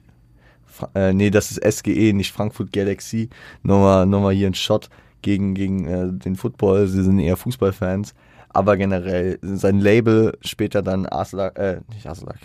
äh, 0.95 1.13
nee, 1.13 1.31
das 1.31 1.51
ist 1.51 1.79
SGE, 1.79 2.13
nicht 2.13 2.33
Frankfurt 2.33 2.73
Galaxy. 2.73 3.29
Nochmal, 3.63 4.07
nochmal 4.07 4.35
hier 4.35 4.49
ein 4.49 4.55
Shot 4.55 4.89
gegen, 5.23 5.55
gegen 5.55 5.87
äh, 5.87 6.13
den 6.13 6.37
Football. 6.37 6.87
Sie 6.87 7.03
sind 7.03 7.19
eher 7.19 7.37
Fußballfans. 7.37 8.15
Aber 8.49 8.77
generell 8.77 9.39
sein 9.43 9.81
Label 9.81 10.37
später 10.41 10.83
dann 10.83 11.07
Aslak, 11.07 11.59
äh, 11.59 11.81
nicht 11.93 12.07
Aslak, 12.07 12.39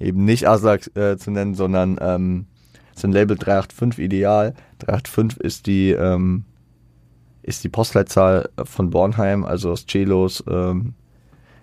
eben 0.00 0.24
nicht 0.24 0.48
Aslak 0.48 0.90
äh, 0.96 1.16
zu 1.16 1.30
nennen, 1.30 1.54
sondern 1.54 1.96
ähm, 2.00 2.46
sein 2.94 3.12
Label 3.12 3.36
385 3.36 4.04
Ideal. 4.04 4.54
385 4.80 5.40
ist 5.40 5.66
die, 5.66 5.90
ähm, 5.90 6.44
ist 7.42 7.62
die 7.62 7.68
Postleitzahl 7.68 8.48
von 8.64 8.90
Bornheim, 8.90 9.44
also 9.44 9.70
aus 9.70 9.86
Celos, 9.86 10.42
ähm, 10.48 10.94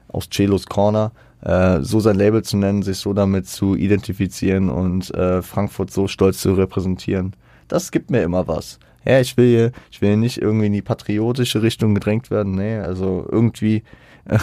aus 0.07 0.29
Celos 0.31 0.67
Corner. 0.67 1.11
Äh, 1.41 1.81
so 1.81 1.99
sein 1.99 2.17
Label 2.17 2.43
zu 2.43 2.57
nennen, 2.57 2.83
sich 2.83 2.97
so 2.97 3.13
damit 3.13 3.47
zu 3.47 3.75
identifizieren 3.75 4.69
und 4.69 5.13
äh, 5.13 5.41
Frankfurt 5.41 5.91
so 5.91 6.07
stolz 6.07 6.41
zu 6.41 6.53
repräsentieren. 6.53 7.35
Das 7.67 7.91
gibt 7.91 8.11
mir 8.11 8.21
immer 8.21 8.47
was. 8.47 8.79
Ja, 9.05 9.19
ich 9.19 9.35
will 9.37 9.47
hier, 9.47 9.71
ich 9.89 10.01
will 10.01 10.17
nicht 10.17 10.39
irgendwie 10.39 10.67
in 10.67 10.73
die 10.73 10.83
patriotische 10.83 11.63
Richtung 11.63 11.95
gedrängt 11.95 12.29
werden. 12.29 12.53
Nee, 12.53 12.77
also 12.77 13.27
irgendwie 13.31 13.83
äh, 14.25 14.37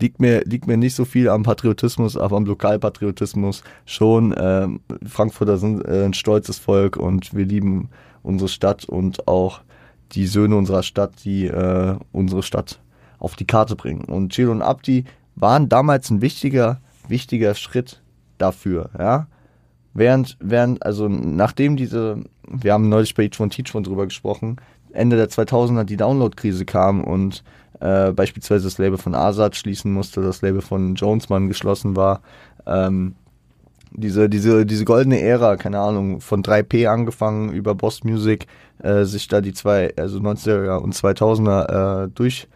liegt 0.00 0.20
mir, 0.20 0.42
liegt 0.44 0.66
mir 0.66 0.76
nicht 0.76 0.94
so 0.94 1.04
viel 1.04 1.28
am 1.28 1.42
Patriotismus, 1.42 2.16
aber 2.16 2.36
am 2.36 2.44
Lokalpatriotismus 2.44 3.64
schon. 3.86 4.34
Ähm, 4.38 4.80
Frankfurter 5.04 5.58
sind 5.58 5.84
äh, 5.86 6.04
ein 6.04 6.14
stolzes 6.14 6.58
Volk 6.58 6.96
und 6.96 7.34
wir 7.34 7.44
lieben 7.44 7.88
unsere 8.22 8.48
Stadt 8.48 8.84
und 8.84 9.26
auch 9.26 9.60
die 10.12 10.26
Söhne 10.26 10.56
unserer 10.56 10.84
Stadt, 10.84 11.24
die 11.24 11.46
äh, 11.46 11.96
unsere 12.12 12.42
Stadt 12.44 12.80
auf 13.18 13.34
die 13.34 13.46
Karte 13.46 13.74
bringen. 13.74 14.04
Und 14.04 14.32
Chilo 14.32 14.52
und 14.52 14.62
Abdi 14.62 15.04
waren 15.36 15.68
damals 15.68 16.10
ein 16.10 16.20
wichtiger, 16.22 16.80
wichtiger 17.08 17.54
Schritt 17.54 18.02
dafür, 18.38 18.90
ja. 18.98 19.26
Während, 19.96 20.36
während, 20.40 20.84
also 20.84 21.08
nachdem 21.08 21.76
diese, 21.76 22.24
wir 22.48 22.72
haben 22.72 22.88
neulich 22.88 23.14
bei 23.14 23.24
Each 23.24 23.38
One 23.38 23.50
Teach 23.50 23.72
One 23.76 23.84
drüber 23.84 24.06
gesprochen, 24.06 24.56
Ende 24.92 25.16
der 25.16 25.28
2000er 25.28 25.84
die 25.84 25.96
Download-Krise 25.96 26.64
kam 26.64 27.04
und 27.04 27.44
äh, 27.80 28.12
beispielsweise 28.12 28.64
das 28.64 28.78
Label 28.78 28.98
von 28.98 29.14
Azad 29.14 29.54
schließen 29.54 29.92
musste, 29.92 30.20
das 30.20 30.42
Label 30.42 30.62
von 30.62 30.96
Jonesman 30.96 31.48
geschlossen 31.48 31.94
war. 31.94 32.22
Ähm, 32.66 33.14
diese, 33.92 34.28
diese, 34.28 34.66
diese 34.66 34.84
goldene 34.84 35.20
Ära, 35.20 35.56
keine 35.56 35.78
Ahnung, 35.78 36.20
von 36.20 36.42
3P 36.42 36.88
angefangen 36.88 37.52
über 37.52 37.74
Boss 37.74 38.02
Music, 38.02 38.46
äh, 38.82 39.04
sich 39.04 39.28
da 39.28 39.40
die 39.40 39.52
zwei, 39.52 39.94
also 39.96 40.18
90er 40.18 40.78
und 40.78 40.94
2000er 40.94 42.04
äh, 42.04 42.08
durch, 42.12 42.48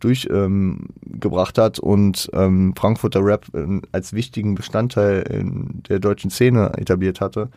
durchgebracht 0.00 1.58
ähm, 1.58 1.64
hat 1.64 1.78
und 1.78 2.30
ähm, 2.32 2.74
Frankfurter 2.76 3.24
Rap 3.24 3.46
äh, 3.54 3.80
als 3.92 4.12
wichtigen 4.12 4.54
Bestandteil 4.54 5.22
in 5.22 5.82
der 5.88 5.98
deutschen 5.98 6.30
Szene 6.30 6.72
etabliert 6.76 7.20
hatte, 7.20 7.48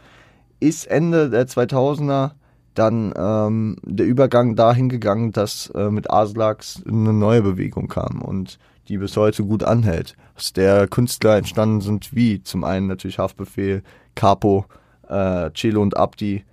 ist 0.60 0.88
Ende 0.88 1.30
der 1.30 1.48
2000er 1.48 2.32
dann 2.74 3.14
ähm, 3.18 3.76
der 3.84 4.06
Übergang 4.06 4.56
dahin 4.56 4.90
gegangen, 4.90 5.32
dass 5.32 5.70
äh, 5.76 5.90
mit 5.90 6.10
Aslax 6.10 6.82
eine 6.88 7.14
neue 7.14 7.42
Bewegung 7.42 7.88
kam 7.88 8.22
und 8.22 8.58
die 8.88 8.98
bis 8.98 9.18
heute 9.18 9.44
gut 9.44 9.64
anhält. 9.64 10.16
Aus 10.36 10.54
der 10.54 10.88
Künstler 10.88 11.38
entstanden 11.38 11.82
sind 11.82 12.16
wie 12.16 12.42
zum 12.42 12.64
einen 12.64 12.88
natürlich 12.88 13.20
Haftbefehl, 13.20 13.84
Capo, 14.16 14.66
äh, 15.08 15.52
Celo 15.54 15.82
und 15.82 15.98
Abdi, 15.98 16.44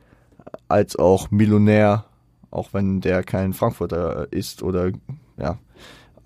als 0.69 0.97
auch 0.97 1.31
Millionär, 1.31 2.05
auch 2.51 2.73
wenn 2.73 3.01
der 3.01 3.23
kein 3.23 3.53
Frankfurter 3.53 4.33
ist 4.33 4.63
oder 4.63 4.91
ja. 5.39 5.59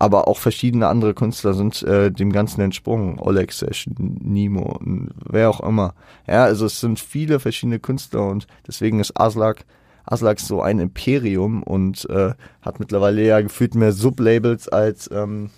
Aber 0.01 0.27
auch 0.27 0.39
verschiedene 0.39 0.87
andere 0.87 1.13
Künstler 1.13 1.53
sind 1.53 1.83
äh, 1.83 2.11
dem 2.11 2.31
Ganzen 2.31 2.59
entsprungen. 2.61 3.19
Oleg 3.19 3.51
Session, 3.51 4.17
Nemo, 4.19 4.79
wer 5.29 5.47
auch 5.47 5.59
immer. 5.59 5.93
Ja, 6.25 6.45
also 6.45 6.65
es 6.65 6.79
sind 6.79 6.99
viele 6.99 7.39
verschiedene 7.39 7.77
Künstler 7.77 8.25
und 8.27 8.47
deswegen 8.65 8.99
ist 8.99 9.15
Aslak 9.15 9.63
Aslak 10.03 10.39
so 10.39 10.59
ein 10.63 10.79
Imperium 10.79 11.61
und 11.61 12.09
äh, 12.09 12.33
hat 12.63 12.79
mittlerweile 12.79 13.23
ja 13.23 13.41
gefühlt 13.41 13.75
mehr 13.75 13.91
Sublabels 13.91 14.67
als 14.69 15.07
ähm, 15.13 15.51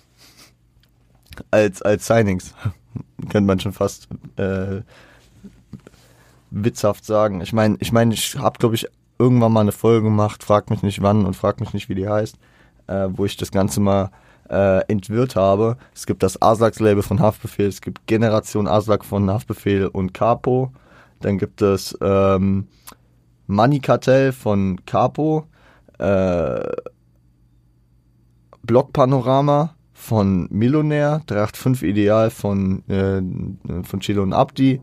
als 1.50 1.80
als 1.80 2.06
Signings. 2.06 2.54
Könnte 3.30 3.46
man 3.46 3.60
schon 3.60 3.72
fast 3.72 4.08
äh, 4.36 4.82
witzhaft 6.50 7.06
sagen. 7.06 7.40
Ich 7.40 7.54
meine, 7.54 7.78
ich 7.80 7.92
meine, 7.92 8.12
ich 8.12 8.36
habe 8.36 8.58
glaube 8.58 8.74
ich 8.74 8.88
irgendwann 9.18 9.52
mal 9.52 9.62
eine 9.62 9.72
Folge 9.72 10.02
gemacht, 10.02 10.44
frag 10.44 10.68
mich 10.68 10.82
nicht 10.82 11.00
wann 11.00 11.24
und 11.24 11.34
frag 11.34 11.60
mich 11.60 11.72
nicht 11.72 11.88
wie 11.88 11.94
die 11.94 12.10
heißt, 12.10 12.36
äh, 12.88 13.08
wo 13.08 13.24
ich 13.24 13.38
das 13.38 13.50
Ganze 13.50 13.80
mal 13.80 14.10
äh, 14.50 14.80
entwirrt 14.88 15.36
habe. 15.36 15.76
Es 15.94 16.06
gibt 16.06 16.22
das 16.22 16.40
Aslaks-Label 16.40 17.02
von 17.02 17.20
Haftbefehl, 17.20 17.66
es 17.66 17.80
gibt 17.80 18.06
Generation 18.06 18.68
Aslak 18.68 19.04
von 19.04 19.30
Haftbefehl 19.30 19.86
und 19.86 20.14
Capo. 20.14 20.72
Dann 21.20 21.38
gibt 21.38 21.62
es 21.62 21.96
ähm, 22.00 22.66
Money 23.46 23.80
Cartel 23.80 24.32
von 24.32 24.84
Capo, 24.84 25.46
äh, 25.98 26.60
Block 28.62 28.92
Panorama 28.92 29.74
von 29.92 30.48
Millionär, 30.50 31.22
385 31.26 31.88
Ideal 31.88 32.30
von, 32.30 32.86
äh, 32.88 33.22
von 33.84 34.00
Chilo 34.00 34.22
und 34.22 34.32
Abdi. 34.32 34.80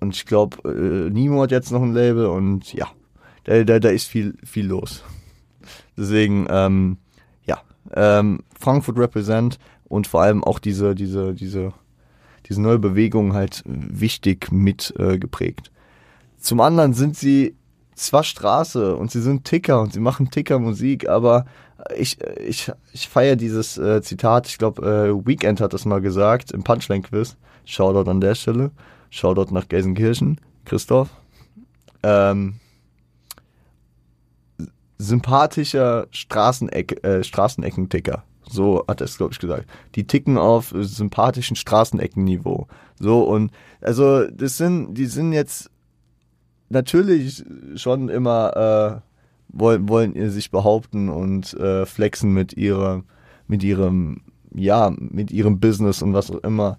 Und 0.00 0.14
ich 0.14 0.26
glaube, 0.26 0.58
äh, 0.68 1.10
Nimo 1.10 1.42
hat 1.42 1.50
jetzt 1.50 1.72
noch 1.72 1.82
ein 1.82 1.92
Label 1.92 2.26
und 2.26 2.72
ja, 2.72 2.86
da, 3.44 3.64
da, 3.64 3.80
da 3.80 3.88
ist 3.88 4.06
viel, 4.06 4.36
viel 4.44 4.66
los. 4.66 5.02
Deswegen, 5.96 6.46
ähm, 6.50 6.98
ähm, 7.94 8.40
Frankfurt 8.58 8.98
Represent 8.98 9.58
und 9.84 10.06
vor 10.06 10.22
allem 10.22 10.44
auch 10.44 10.58
diese, 10.58 10.94
diese, 10.94 11.34
diese, 11.34 11.72
diese 12.46 12.60
neue 12.60 12.78
Bewegung 12.78 13.34
halt 13.34 13.62
wichtig 13.64 14.50
mit 14.52 14.94
äh, 14.98 15.18
geprägt. 15.18 15.70
Zum 16.38 16.60
anderen 16.60 16.94
sind 16.94 17.16
sie 17.16 17.56
zwar 17.94 18.22
Straße 18.22 18.96
und 18.96 19.10
sie 19.10 19.20
sind 19.20 19.44
Ticker 19.44 19.80
und 19.80 19.92
sie 19.92 20.00
machen 20.00 20.30
Ticker-Musik, 20.30 21.08
aber 21.08 21.46
ich, 21.96 22.18
ich, 22.46 22.70
ich 22.92 23.08
feiere 23.08 23.36
dieses 23.36 23.78
äh, 23.78 24.02
Zitat, 24.02 24.48
ich 24.48 24.58
glaube, 24.58 24.82
äh, 24.82 25.26
Weekend 25.26 25.60
hat 25.60 25.72
das 25.72 25.84
mal 25.84 26.00
gesagt 26.00 26.52
im 26.52 26.64
Punchline-Quiz. 26.64 27.36
Shoutout 27.64 28.10
an 28.10 28.20
der 28.20 28.34
Stelle. 28.34 28.70
Shoutout 29.10 29.52
nach 29.52 29.68
Gelsenkirchen, 29.68 30.40
Christoph. 30.64 31.08
Ähm, 32.02 32.60
sympathischer 34.98 36.06
Straßeneck, 36.10 37.04
äh, 37.04 37.22
Straßeneckenticker. 37.22 38.24
So 38.50 38.84
hat 38.88 39.00
er 39.00 39.04
es, 39.04 39.16
glaube 39.16 39.32
ich, 39.32 39.38
gesagt. 39.38 39.68
Die 39.94 40.06
ticken 40.06 40.38
auf 40.38 40.74
sympathischen 40.76 41.56
Straßeneckenniveau. 41.56 42.66
So 42.98 43.22
und 43.22 43.52
also 43.80 44.26
das 44.26 44.56
sind, 44.56 44.94
die 44.94 45.06
sind 45.06 45.32
jetzt 45.32 45.70
natürlich 46.68 47.44
schon 47.76 48.08
immer 48.08 49.02
äh, 49.02 49.08
wollen, 49.48 49.88
wollen 49.88 50.30
sich 50.30 50.50
behaupten 50.50 51.08
und 51.08 51.54
äh, 51.54 51.86
flexen 51.86 52.32
mit 52.32 52.54
ihrer, 52.54 53.02
mit 53.46 53.62
ihrem, 53.62 54.22
ja, 54.54 54.92
mit 54.98 55.30
ihrem 55.30 55.60
Business 55.60 56.02
und 56.02 56.14
was 56.14 56.30
auch 56.30 56.42
immer. 56.42 56.78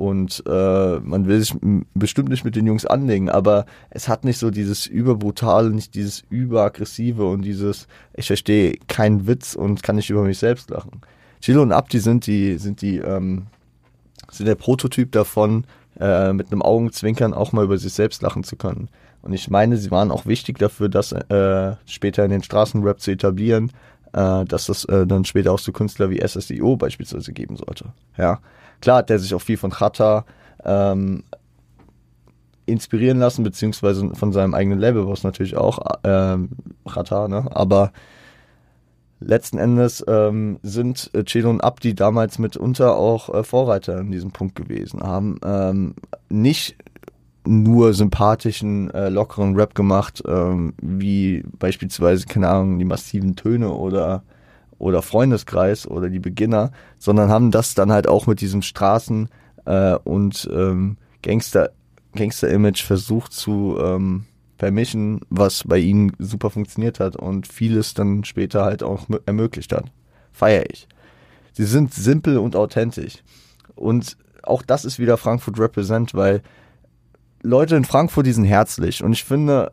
Und 0.00 0.42
äh, 0.46 0.98
man 1.00 1.26
will 1.26 1.40
sich 1.40 1.54
bestimmt 1.92 2.30
nicht 2.30 2.42
mit 2.42 2.56
den 2.56 2.66
Jungs 2.66 2.86
anlegen, 2.86 3.28
aber 3.28 3.66
es 3.90 4.08
hat 4.08 4.24
nicht 4.24 4.38
so 4.38 4.50
dieses 4.50 4.86
überbrutale, 4.86 5.68
nicht 5.68 5.94
dieses 5.94 6.24
überaggressive 6.30 7.26
und 7.26 7.42
dieses, 7.42 7.86
ich 8.14 8.28
verstehe 8.28 8.78
keinen 8.88 9.26
Witz 9.26 9.54
und 9.54 9.82
kann 9.82 9.96
nicht 9.96 10.08
über 10.08 10.22
mich 10.22 10.38
selbst 10.38 10.70
lachen. 10.70 11.02
Chilo 11.42 11.60
und 11.60 11.72
Abdi 11.72 11.98
sind 11.98 12.26
die, 12.26 12.56
sind 12.56 12.80
die, 12.80 12.96
ähm, 12.96 13.48
sind 14.30 14.46
der 14.46 14.54
Prototyp 14.54 15.12
davon, 15.12 15.64
äh, 16.00 16.32
mit 16.32 16.50
einem 16.50 16.62
Augenzwinkern 16.62 17.34
auch 17.34 17.52
mal 17.52 17.66
über 17.66 17.76
sich 17.76 17.92
selbst 17.92 18.22
lachen 18.22 18.42
zu 18.42 18.56
können. 18.56 18.88
Und 19.20 19.34
ich 19.34 19.50
meine, 19.50 19.76
sie 19.76 19.90
waren 19.90 20.10
auch 20.10 20.24
wichtig 20.24 20.58
dafür, 20.58 20.88
das 20.88 21.12
äh, 21.12 21.76
später 21.84 22.24
in 22.24 22.30
den 22.30 22.42
Straßenrap 22.42 23.00
zu 23.00 23.10
etablieren, 23.10 23.70
äh, 24.14 24.46
dass 24.46 24.64
das 24.64 24.86
äh, 24.86 25.06
dann 25.06 25.26
später 25.26 25.52
auch 25.52 25.58
so 25.58 25.72
Künstler 25.72 26.08
wie 26.08 26.26
SSIO 26.26 26.78
beispielsweise 26.78 27.34
geben 27.34 27.56
sollte. 27.56 27.92
Ja, 28.16 28.40
klar 28.80 28.98
hat 28.98 29.10
der 29.10 29.18
sich 29.18 29.34
auch 29.34 29.42
viel 29.42 29.56
von 29.56 29.70
Chata 29.70 30.24
ähm, 30.64 31.24
inspirieren 32.66 33.18
lassen, 33.18 33.42
beziehungsweise 33.42 34.14
von 34.14 34.32
seinem 34.32 34.54
eigenen 34.54 34.78
Label, 34.78 35.08
was 35.08 35.22
natürlich 35.24 35.56
auch 35.56 35.78
ähm, 36.04 36.50
Chata, 36.86 37.28
ne? 37.28 37.48
Aber 37.50 37.92
letzten 39.20 39.58
Endes 39.58 40.04
ähm, 40.08 40.58
sind 40.62 41.10
äh, 41.12 41.24
Chelo 41.24 41.50
und 41.50 41.62
Abdi 41.62 41.94
damals 41.94 42.38
mitunter 42.38 42.96
auch 42.96 43.32
äh, 43.32 43.42
Vorreiter 43.44 43.98
in 44.00 44.10
diesem 44.10 44.30
Punkt 44.30 44.54
gewesen, 44.54 45.02
haben 45.02 45.38
ähm, 45.44 45.94
nicht 46.28 46.76
nur 47.46 47.94
sympathischen, 47.94 48.90
äh, 48.90 49.08
lockeren 49.08 49.56
Rap 49.56 49.74
gemacht, 49.74 50.22
ähm, 50.26 50.74
wie 50.80 51.42
beispielsweise, 51.58 52.26
keine 52.26 52.48
Ahnung, 52.48 52.78
die 52.78 52.84
massiven 52.84 53.36
Töne 53.36 53.70
oder, 53.70 54.22
oder 54.80 55.02
Freundeskreis 55.02 55.86
oder 55.86 56.08
die 56.08 56.18
Beginner, 56.18 56.72
sondern 56.98 57.30
haben 57.30 57.52
das 57.52 57.74
dann 57.74 57.92
halt 57.92 58.08
auch 58.08 58.26
mit 58.26 58.40
diesem 58.40 58.62
Straßen- 58.62 59.28
äh, 59.66 59.94
und 60.02 60.48
ähm, 60.52 60.96
Gangster, 61.22 61.70
Gangster-Image 62.14 62.82
versucht 62.82 63.32
zu 63.32 63.78
ähm, 63.80 64.24
vermischen, 64.58 65.20
was 65.28 65.64
bei 65.64 65.78
ihnen 65.78 66.12
super 66.18 66.50
funktioniert 66.50 66.98
hat 66.98 67.16
und 67.16 67.46
vieles 67.46 67.94
dann 67.94 68.24
später 68.24 68.64
halt 68.64 68.82
auch 68.82 69.06
ermöglicht 69.26 69.72
hat. 69.72 69.84
Feier 70.32 70.64
ich. 70.70 70.88
Sie 71.52 71.64
sind 71.64 71.92
simpel 71.92 72.38
und 72.38 72.56
authentisch. 72.56 73.22
Und 73.74 74.16
auch 74.42 74.62
das 74.62 74.84
ist 74.84 74.98
wieder 74.98 75.16
Frankfurt 75.16 75.58
Represent, 75.58 76.14
weil 76.14 76.42
Leute 77.42 77.76
in 77.76 77.84
Frankfurt, 77.84 78.26
die 78.26 78.32
sind 78.32 78.44
herzlich. 78.44 79.02
Und 79.02 79.12
ich 79.12 79.24
finde, 79.24 79.72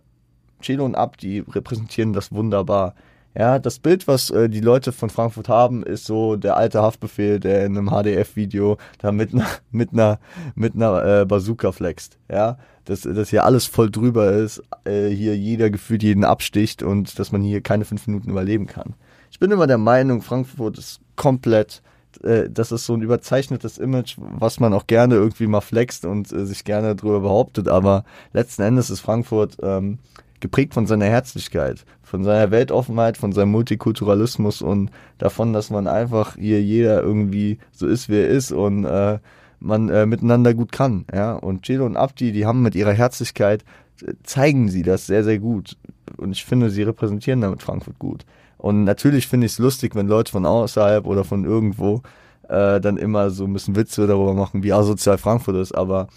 Chelo 0.62 0.86
und 0.86 0.96
Abdi 0.96 1.44
repräsentieren 1.48 2.14
das 2.14 2.32
wunderbar. 2.32 2.96
Ja, 3.38 3.60
das 3.60 3.78
Bild, 3.78 4.08
was 4.08 4.32
äh, 4.32 4.50
die 4.50 4.62
Leute 4.62 4.92
von 4.92 5.12
Frankfurt 5.12 5.48
haben, 5.48 5.84
ist 5.84 6.06
so 6.06 6.38
der 6.38 6.58
alte 6.58 6.82
Haftbefehl, 6.82 7.40
der 7.40 7.66
in 7.66 7.78
einem 7.78 7.90
HDF-Video 7.90 8.78
da 8.98 9.12
mit 9.12 9.32
einer 9.32 9.46
mit 9.72 9.94
einer 9.94 10.20
mit 10.56 10.74
einer 10.74 11.22
äh, 11.22 11.26
Bazooka 11.26 11.72
flext. 11.72 12.18
Ja, 12.32 12.58
dass 12.86 13.02
dass 13.02 13.30
hier 13.30 13.46
alles 13.46 13.68
voll 13.68 13.92
drüber 13.92 14.32
ist, 14.32 14.64
äh, 14.86 15.10
hier 15.10 15.38
jeder 15.38 15.70
gefühlt 15.70 16.02
jeden 16.02 16.24
absticht 16.24 16.82
und 16.82 17.20
dass 17.20 17.32
man 17.32 17.44
hier 17.44 17.62
keine 17.62 17.86
fünf 17.86 18.08
Minuten 18.08 18.32
überleben 18.32 18.66
kann. 18.66 18.96
Ich 19.30 19.38
bin 19.38 19.52
immer 19.52 19.68
der 19.68 19.78
Meinung, 19.78 20.24
Frankfurt 20.24 20.80
ist 20.80 21.02
komplett 21.16 21.84
äh, 22.24 22.50
das 22.50 22.72
ist 22.72 22.86
so 22.86 22.96
ein 22.96 23.02
überzeichnetes 23.02 23.78
Image, 23.78 24.16
was 24.18 24.60
man 24.60 24.74
auch 24.74 24.88
gerne 24.88 25.14
irgendwie 25.14 25.46
mal 25.46 25.62
flext 25.62 26.06
und 26.06 26.32
äh, 26.32 26.44
sich 26.44 26.64
gerne 26.64 26.96
drüber 26.96 27.20
behauptet, 27.20 27.68
aber 27.68 28.04
letzten 28.34 28.64
Endes 28.64 28.90
ist 28.90 29.02
Frankfurt 29.02 29.58
ähm, 29.62 30.00
geprägt 30.40 30.74
von 30.74 30.86
seiner 30.86 31.06
Herzlichkeit, 31.06 31.86
von 32.04 32.24
seiner 32.24 32.52
Weltoffenheit, 32.52 33.18
von 33.18 33.32
seinem 33.32 33.52
Multikulturalismus 33.52 34.62
und 34.62 34.92
davon, 35.18 35.54
dass 35.54 35.70
man 35.70 35.88
einfach 35.88 36.36
hier 36.36 36.62
jeder 36.62 37.02
irgendwie 37.02 37.60
so 37.72 37.88
ist, 37.88 38.10
wie 38.10 38.18
er 38.18 38.28
ist 38.28 38.52
und 38.52 38.86
äh, 38.86 39.20
man 39.60 39.90
äh, 39.90 40.06
miteinander 40.06 40.54
gut 40.54 40.72
kann. 40.72 41.06
Ja? 41.14 41.34
Und 41.34 41.64
Chelo 41.64 41.86
und 41.86 41.98
Abdi, 41.98 42.32
die 42.32 42.46
haben 42.46 42.62
mit 42.62 42.76
ihrer 42.76 42.94
Herzlichkeit, 42.94 43.64
äh, 44.06 44.14
zeigen 44.24 44.70
sie 44.70 44.84
das 44.84 45.08
sehr, 45.08 45.24
sehr 45.24 45.40
gut. 45.40 45.78
Und 46.18 46.32
ich 46.32 46.46
finde, 46.46 46.70
sie 46.70 46.84
repräsentieren 46.84 47.42
damit 47.42 47.64
Frankfurt 47.64 48.00
gut. 48.00 48.26
Und 48.58 48.84
natürlich 48.84 49.28
finde 49.28 49.46
ich 49.46 49.54
es 49.54 49.60
lustig, 49.60 49.96
wenn 49.96 50.08
Leute 50.08 50.32
von 50.32 50.46
außerhalb 50.46 51.06
oder 51.06 51.24
von 51.24 51.46
irgendwo 51.46 52.02
äh, 52.50 52.80
dann 52.80 52.98
immer 52.98 53.30
so 53.30 53.46
ein 53.46 53.54
bisschen 53.54 53.76
Witze 53.76 54.08
darüber 54.08 54.34
machen, 54.34 54.64
wie 54.64 54.74
asozial 54.74 55.18
Frankfurt 55.18 55.56
ist. 55.58 55.74
Aber 55.74 56.08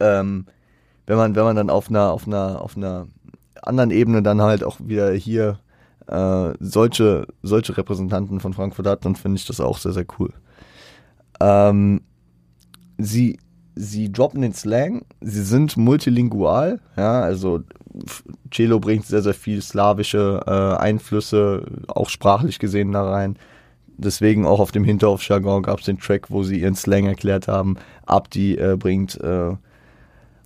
ähm, 0.00 0.46
wenn 1.06 1.16
man, 1.16 1.36
wenn 1.36 1.44
man 1.44 1.56
dann 1.56 1.70
auf 1.70 1.88
einer, 1.88 2.12
auf 2.12 2.26
einer, 2.26 2.60
auf 2.60 2.76
einer 2.76 3.06
anderen 3.66 3.90
Ebene 3.90 4.22
dann 4.22 4.40
halt 4.40 4.64
auch 4.64 4.78
wieder 4.80 5.12
hier 5.12 5.58
äh, 6.06 6.52
solche, 6.60 7.26
solche 7.42 7.76
Repräsentanten 7.76 8.40
von 8.40 8.52
Frankfurt 8.52 8.86
hat, 8.86 9.04
dann 9.04 9.16
finde 9.16 9.38
ich 9.38 9.46
das 9.46 9.60
auch 9.60 9.78
sehr, 9.78 9.92
sehr 9.92 10.06
cool. 10.18 10.32
Ähm, 11.40 12.00
sie, 12.98 13.38
sie 13.74 14.10
droppen 14.10 14.42
den 14.42 14.54
Slang, 14.54 15.04
sie 15.20 15.42
sind 15.42 15.76
multilingual, 15.76 16.80
ja, 16.96 17.20
also 17.20 17.62
Cello 18.50 18.78
bringt 18.78 19.06
sehr, 19.06 19.22
sehr 19.22 19.34
viel 19.34 19.62
slawische 19.62 20.42
äh, 20.46 20.80
Einflüsse, 20.80 21.64
auch 21.88 22.08
sprachlich 22.08 22.58
gesehen, 22.58 22.92
da 22.92 23.08
rein. 23.08 23.36
deswegen 23.98 24.46
auch 24.46 24.60
auf 24.60 24.72
dem 24.72 24.84
Hinterhof-Jargon 24.84 25.62
gab 25.62 25.80
es 25.80 25.86
den 25.86 25.98
Track, 25.98 26.30
wo 26.30 26.42
sie 26.42 26.60
ihren 26.60 26.74
Slang 26.74 27.06
erklärt 27.06 27.48
haben. 27.48 27.76
Abdi 28.04 28.56
äh, 28.56 28.76
bringt 28.78 29.18
äh, 29.20 29.54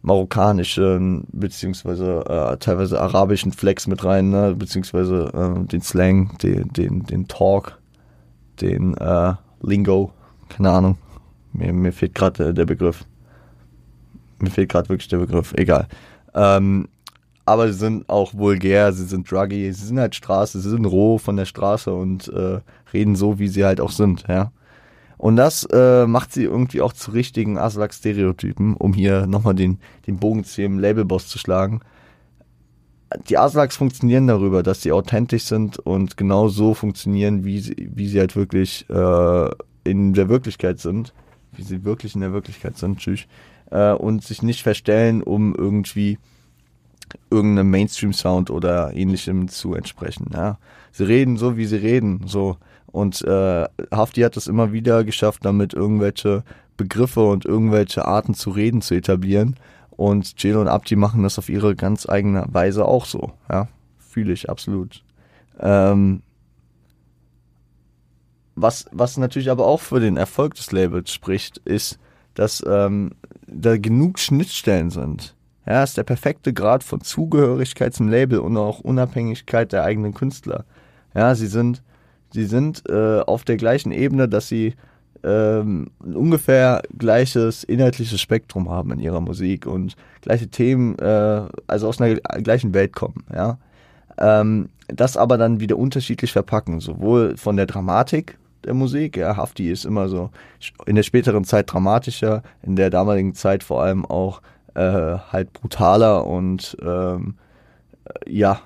marokkanischen 0.02 1.26
beziehungsweise 1.32 2.24
äh, 2.26 2.56
teilweise 2.56 3.00
arabischen 3.00 3.52
Flex 3.52 3.86
mit 3.86 4.04
rein, 4.04 4.30
ne? 4.30 4.54
beziehungsweise 4.56 5.30
äh, 5.34 5.66
den 5.66 5.82
Slang, 5.82 6.36
den, 6.38 6.68
den, 6.72 7.04
den 7.04 7.28
Talk, 7.28 7.78
den 8.60 8.96
äh, 8.96 9.34
Lingo, 9.62 10.12
keine 10.48 10.70
Ahnung. 10.70 10.98
Mir, 11.52 11.72
mir 11.72 11.92
fehlt 11.92 12.14
gerade 12.14 12.48
äh, 12.48 12.54
der 12.54 12.64
Begriff. 12.64 13.04
Mir 14.38 14.50
fehlt 14.50 14.70
gerade 14.70 14.88
wirklich 14.88 15.08
der 15.08 15.18
Begriff, 15.18 15.52
egal. 15.56 15.86
Ähm, 16.34 16.88
aber 17.44 17.70
sie 17.72 17.78
sind 17.78 18.08
auch 18.08 18.32
vulgär, 18.32 18.92
sie 18.92 19.04
sind 19.04 19.30
druggy, 19.30 19.72
sie 19.72 19.86
sind 19.86 19.98
halt 19.98 20.14
Straße, 20.14 20.60
sie 20.60 20.70
sind 20.70 20.86
roh 20.86 21.18
von 21.18 21.36
der 21.36 21.46
Straße 21.46 21.92
und 21.92 22.28
äh, 22.28 22.60
reden 22.92 23.16
so, 23.16 23.38
wie 23.38 23.48
sie 23.48 23.64
halt 23.64 23.80
auch 23.80 23.90
sind, 23.90 24.24
ja. 24.28 24.52
Und 25.20 25.36
das 25.36 25.64
äh, 25.70 26.06
macht 26.06 26.32
sie 26.32 26.44
irgendwie 26.44 26.80
auch 26.80 26.94
zu 26.94 27.10
richtigen 27.10 27.58
Aslak-Stereotypen, 27.58 28.74
um 28.74 28.94
hier 28.94 29.26
nochmal 29.26 29.54
den, 29.54 29.78
den 30.06 30.16
Bogen 30.16 30.44
zu 30.44 30.62
ihrem 30.62 30.78
Labelboss 30.78 31.28
zu 31.28 31.38
schlagen. 31.38 31.80
Die 33.28 33.36
Aslaks 33.36 33.76
funktionieren 33.76 34.28
darüber, 34.28 34.62
dass 34.62 34.80
sie 34.80 34.92
authentisch 34.92 35.42
sind 35.42 35.78
und 35.78 36.16
genau 36.16 36.48
so 36.48 36.72
funktionieren, 36.72 37.44
wie 37.44 37.60
sie, 37.60 37.90
wie 37.94 38.08
sie 38.08 38.18
halt 38.18 38.34
wirklich 38.34 38.88
äh, 38.88 39.50
in 39.84 40.14
der 40.14 40.30
Wirklichkeit 40.30 40.78
sind. 40.78 41.12
Wie 41.52 41.64
sie 41.64 41.84
wirklich 41.84 42.14
in 42.14 42.22
der 42.22 42.32
Wirklichkeit 42.32 42.78
sind, 42.78 42.98
tschüss. 42.98 43.26
Äh, 43.70 43.92
und 43.92 44.24
sich 44.24 44.40
nicht 44.40 44.62
verstellen, 44.62 45.22
um 45.22 45.54
irgendwie 45.54 46.18
irgendeinem 47.30 47.70
Mainstream-Sound 47.70 48.48
oder 48.48 48.94
ähnlichem 48.94 49.48
zu 49.48 49.74
entsprechen. 49.74 50.30
Ja. 50.32 50.56
Sie 50.92 51.04
reden 51.04 51.36
so, 51.36 51.58
wie 51.58 51.66
sie 51.66 51.76
reden. 51.76 52.22
So 52.24 52.56
und 52.92 53.22
äh, 53.22 53.66
Hafti 53.92 54.22
hat 54.22 54.36
es 54.36 54.46
immer 54.46 54.72
wieder 54.72 55.04
geschafft, 55.04 55.44
damit 55.44 55.74
irgendwelche 55.74 56.42
Begriffe 56.76 57.24
und 57.24 57.44
irgendwelche 57.44 58.04
Arten 58.04 58.34
zu 58.34 58.50
reden 58.50 58.82
zu 58.82 58.94
etablieren. 58.94 59.56
Und 59.90 60.42
Jill 60.42 60.56
und 60.56 60.68
Abdi 60.68 60.96
machen 60.96 61.22
das 61.22 61.38
auf 61.38 61.48
ihre 61.48 61.76
ganz 61.76 62.08
eigene 62.08 62.46
Weise 62.50 62.86
auch 62.86 63.04
so. 63.04 63.32
Ja, 63.50 63.68
fühle 63.98 64.32
ich 64.32 64.48
absolut. 64.48 65.04
Ähm, 65.58 66.22
was, 68.54 68.86
was 68.92 69.16
natürlich 69.16 69.50
aber 69.50 69.66
auch 69.66 69.80
für 69.80 70.00
den 70.00 70.16
Erfolg 70.16 70.54
des 70.54 70.72
Labels 70.72 71.12
spricht, 71.12 71.58
ist, 71.58 71.98
dass 72.34 72.64
ähm, 72.66 73.12
da 73.46 73.76
genug 73.76 74.18
Schnittstellen 74.18 74.90
sind. 74.90 75.34
Ja, 75.66 75.82
ist 75.82 75.96
der 75.96 76.04
perfekte 76.04 76.52
Grad 76.52 76.82
von 76.82 77.02
Zugehörigkeit 77.02 77.94
zum 77.94 78.08
Label 78.08 78.38
und 78.38 78.56
auch 78.56 78.80
Unabhängigkeit 78.80 79.72
der 79.72 79.84
eigenen 79.84 80.14
Künstler. 80.14 80.64
Ja, 81.14 81.34
sie 81.34 81.46
sind 81.46 81.82
sie 82.32 82.44
sind 82.44 82.82
äh, 82.88 83.20
auf 83.20 83.44
der 83.44 83.56
gleichen 83.56 83.92
Ebene, 83.92 84.28
dass 84.28 84.48
sie 84.48 84.74
ähm, 85.22 85.90
ungefähr 86.00 86.82
gleiches 86.96 87.64
inhaltliches 87.64 88.20
Spektrum 88.20 88.70
haben 88.70 88.92
in 88.92 89.00
ihrer 89.00 89.20
Musik 89.20 89.66
und 89.66 89.96
gleiche 90.22 90.48
Themen, 90.48 90.98
äh, 90.98 91.42
also 91.66 91.88
aus 91.88 92.00
einer 92.00 92.16
gleichen 92.16 92.74
Welt 92.74 92.94
kommen, 92.94 93.24
ja. 93.34 93.58
Ähm, 94.18 94.68
das 94.88 95.16
aber 95.16 95.38
dann 95.38 95.60
wieder 95.60 95.76
unterschiedlich 95.76 96.32
verpacken, 96.32 96.80
sowohl 96.80 97.36
von 97.36 97.56
der 97.56 97.66
Dramatik 97.66 98.38
der 98.64 98.74
Musik, 98.74 99.16
ja, 99.16 99.36
Hafti 99.36 99.70
ist 99.70 99.84
immer 99.84 100.08
so 100.08 100.30
in 100.86 100.96
der 100.96 101.02
späteren 101.02 101.44
Zeit 101.44 101.72
dramatischer, 101.72 102.42
in 102.62 102.76
der 102.76 102.90
damaligen 102.90 103.34
Zeit 103.34 103.62
vor 103.62 103.82
allem 103.82 104.04
auch 104.04 104.42
äh, 104.74 104.80
halt 104.80 105.52
brutaler 105.52 106.26
und 106.26 106.76
ähm, 106.82 107.34
ja, 108.26 108.60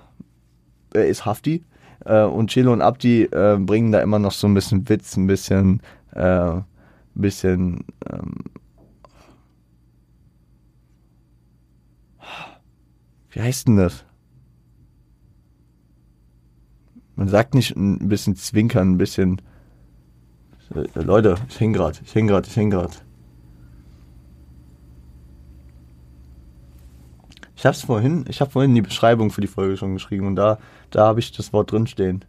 er 0.93 1.07
ist 1.07 1.27
Hafti 1.27 1.63
äh, 2.05 2.23
und 2.23 2.51
Chilo 2.51 2.73
und 2.73 2.83
Abdi 2.83 3.25
äh, 3.25 3.59
bringen 3.59 3.93
da 3.93 4.01
immer 4.01 4.19
noch 4.19 4.33
so 4.33 4.47
ein 4.47 4.55
bisschen 4.55 4.89
Witz, 4.89 5.17
ein 5.17 5.27
bisschen, 5.27 5.81
äh, 6.13 6.61
bisschen, 7.15 7.85
ähm, 8.11 8.35
wie 13.31 13.41
heißt 13.41 13.69
denn 13.69 13.77
das? 13.77 14.05
Man 17.17 17.29
sagt 17.29 17.55
nicht 17.55 17.77
ein 17.77 18.09
bisschen 18.09 18.35
zwinkern, 18.35 18.93
ein 18.93 18.99
bisschen, 18.99 19.41
Leute, 20.95 21.37
ich 21.49 21.61
häng 21.61 21.73
grad, 21.73 22.01
ich 22.05 22.15
häng 22.15 22.27
grad, 22.27 22.47
ich 22.47 22.57
häng 22.57 22.71
grad. 22.71 23.05
Ich 27.57 27.65
hab's 27.65 27.83
vorhin, 27.83 28.25
ich 28.29 28.41
habe 28.41 28.51
vorhin 28.51 28.75
die 28.75 28.83
Beschreibung 28.83 29.31
für 29.31 29.41
die 29.41 29.47
Folge 29.47 29.77
schon 29.77 29.95
geschrieben 29.95 30.27
und 30.27 30.37
da, 30.37 30.59
da 30.91 31.07
habe 31.07 31.21
ich 31.21 31.33
das 31.33 31.53
Wort 31.53 31.73
drin 31.73 31.87
stehen. 31.87 32.25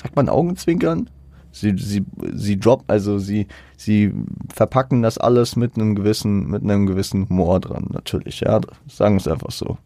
Sagt 0.00 0.16
man 0.16 0.28
Augenzwinkern? 0.28 1.10
Sie, 1.52 1.76
sie, 1.78 2.04
sie 2.32 2.58
drop, 2.58 2.82
also 2.88 3.18
sie, 3.18 3.46
sie 3.76 4.12
verpacken 4.52 5.02
das 5.02 5.18
alles 5.18 5.54
mit 5.54 5.76
einem 5.76 5.94
gewissen, 5.94 6.48
mit 6.50 6.62
einem 6.62 6.86
gewissen 6.86 7.28
Humor 7.28 7.60
dran, 7.60 7.86
natürlich, 7.90 8.40
ja. 8.40 8.60
Sagen 8.88 9.16
es 9.16 9.28
einfach 9.28 9.52
so. 9.52 9.78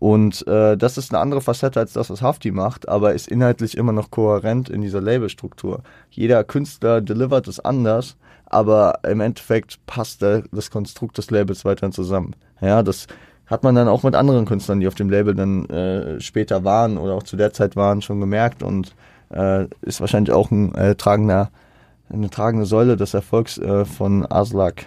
Und 0.00 0.46
äh, 0.46 0.76
das 0.76 0.98
ist 0.98 1.12
eine 1.12 1.20
andere 1.20 1.40
Facette 1.40 1.80
als 1.80 1.92
das, 1.92 2.10
was 2.10 2.22
Hafti 2.22 2.50
macht, 2.50 2.88
aber 2.88 3.14
ist 3.14 3.28
inhaltlich 3.28 3.76
immer 3.76 3.92
noch 3.92 4.10
kohärent 4.10 4.68
in 4.68 4.80
dieser 4.80 5.00
Labelstruktur. 5.00 5.82
Jeder 6.10 6.42
Künstler 6.44 7.00
delivert 7.00 7.48
es 7.48 7.60
anders 7.60 8.16
aber 8.50 9.00
im 9.04 9.20
Endeffekt 9.20 9.84
passt 9.86 10.22
das 10.22 10.70
Konstrukt 10.70 11.18
des 11.18 11.30
Labels 11.30 11.64
weiterhin 11.64 11.92
zusammen. 11.92 12.34
Ja, 12.60 12.82
das 12.82 13.06
hat 13.46 13.62
man 13.62 13.74
dann 13.74 13.88
auch 13.88 14.02
mit 14.02 14.14
anderen 14.14 14.44
Künstlern, 14.44 14.80
die 14.80 14.88
auf 14.88 14.94
dem 14.94 15.10
Label 15.10 15.34
dann 15.34 15.66
äh, 15.66 16.20
später 16.20 16.64
waren 16.64 16.98
oder 16.98 17.14
auch 17.14 17.22
zu 17.22 17.36
der 17.36 17.52
Zeit 17.52 17.76
waren, 17.76 18.02
schon 18.02 18.20
gemerkt 18.20 18.62
und 18.62 18.94
äh, 19.30 19.66
ist 19.82 20.00
wahrscheinlich 20.00 20.34
auch 20.34 20.50
ein 20.50 20.74
äh, 20.74 20.94
tragender, 20.94 21.50
eine 22.10 22.30
tragende 22.30 22.66
Säule 22.66 22.96
des 22.96 23.14
Erfolgs 23.14 23.58
äh, 23.58 23.84
von 23.84 24.24
Aslak, 24.30 24.86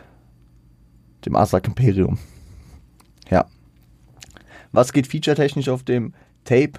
dem 1.25 1.35
Aslak 1.35 1.67
Imperium. 1.67 2.17
Ja. 3.29 3.45
Was 4.71 4.93
geht 4.93 5.07
featuretechnisch 5.07 5.69
auf 5.69 5.83
dem 5.83 6.13
Tape? 6.43 6.73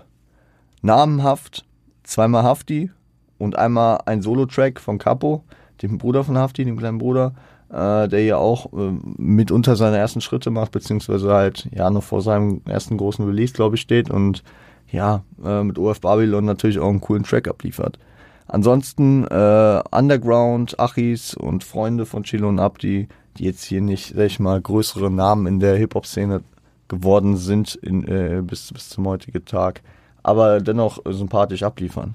Namenhaft, 0.82 1.64
zweimal 2.02 2.42
Hafti 2.42 2.90
und 3.38 3.56
einmal 3.56 4.00
ein 4.06 4.22
Solo-Track 4.22 4.80
von 4.80 4.98
Capo 4.98 5.44
dem 5.82 5.98
Bruder 5.98 6.24
von 6.24 6.38
Hafti, 6.38 6.64
dem 6.64 6.78
kleinen 6.78 6.98
Bruder, 6.98 7.34
äh, 7.70 8.08
der 8.08 8.24
ja 8.24 8.36
auch 8.36 8.72
äh, 8.72 8.92
mitunter 9.16 9.76
seine 9.76 9.98
ersten 9.98 10.20
Schritte 10.20 10.50
macht, 10.50 10.72
beziehungsweise 10.72 11.32
halt 11.32 11.68
ja 11.74 11.90
noch 11.90 12.02
vor 12.02 12.22
seinem 12.22 12.62
ersten 12.66 12.96
großen 12.96 13.24
Release, 13.26 13.52
glaube 13.52 13.76
ich, 13.76 13.80
steht 13.82 14.10
und 14.10 14.42
ja, 14.90 15.22
äh, 15.44 15.62
mit 15.62 15.78
OF 15.78 16.00
Babylon 16.00 16.44
natürlich 16.44 16.78
auch 16.78 16.88
einen 16.88 17.00
coolen 17.00 17.24
Track 17.24 17.48
abliefert. 17.48 17.98
Ansonsten 18.46 19.24
äh, 19.24 19.82
Underground, 19.90 20.78
Achis 20.78 21.34
und 21.34 21.64
Freunde 21.64 22.04
von 22.04 22.24
Chilo 22.24 22.48
und 22.48 22.58
Abdi, 22.58 23.08
die 23.38 23.44
jetzt 23.44 23.64
hier 23.64 23.80
nicht, 23.80 24.14
sag 24.14 24.26
ich 24.26 24.40
mal, 24.40 24.60
größere 24.60 25.10
Namen 25.10 25.46
in 25.46 25.60
der 25.60 25.76
Hip-Hop-Szene 25.76 26.42
geworden 26.88 27.38
sind 27.38 27.74
in, 27.76 28.06
äh, 28.06 28.42
bis, 28.42 28.70
bis 28.70 28.90
zum 28.90 29.06
heutigen 29.06 29.44
Tag, 29.46 29.80
aber 30.22 30.60
dennoch 30.60 31.00
sympathisch 31.06 31.62
abliefern. 31.62 32.14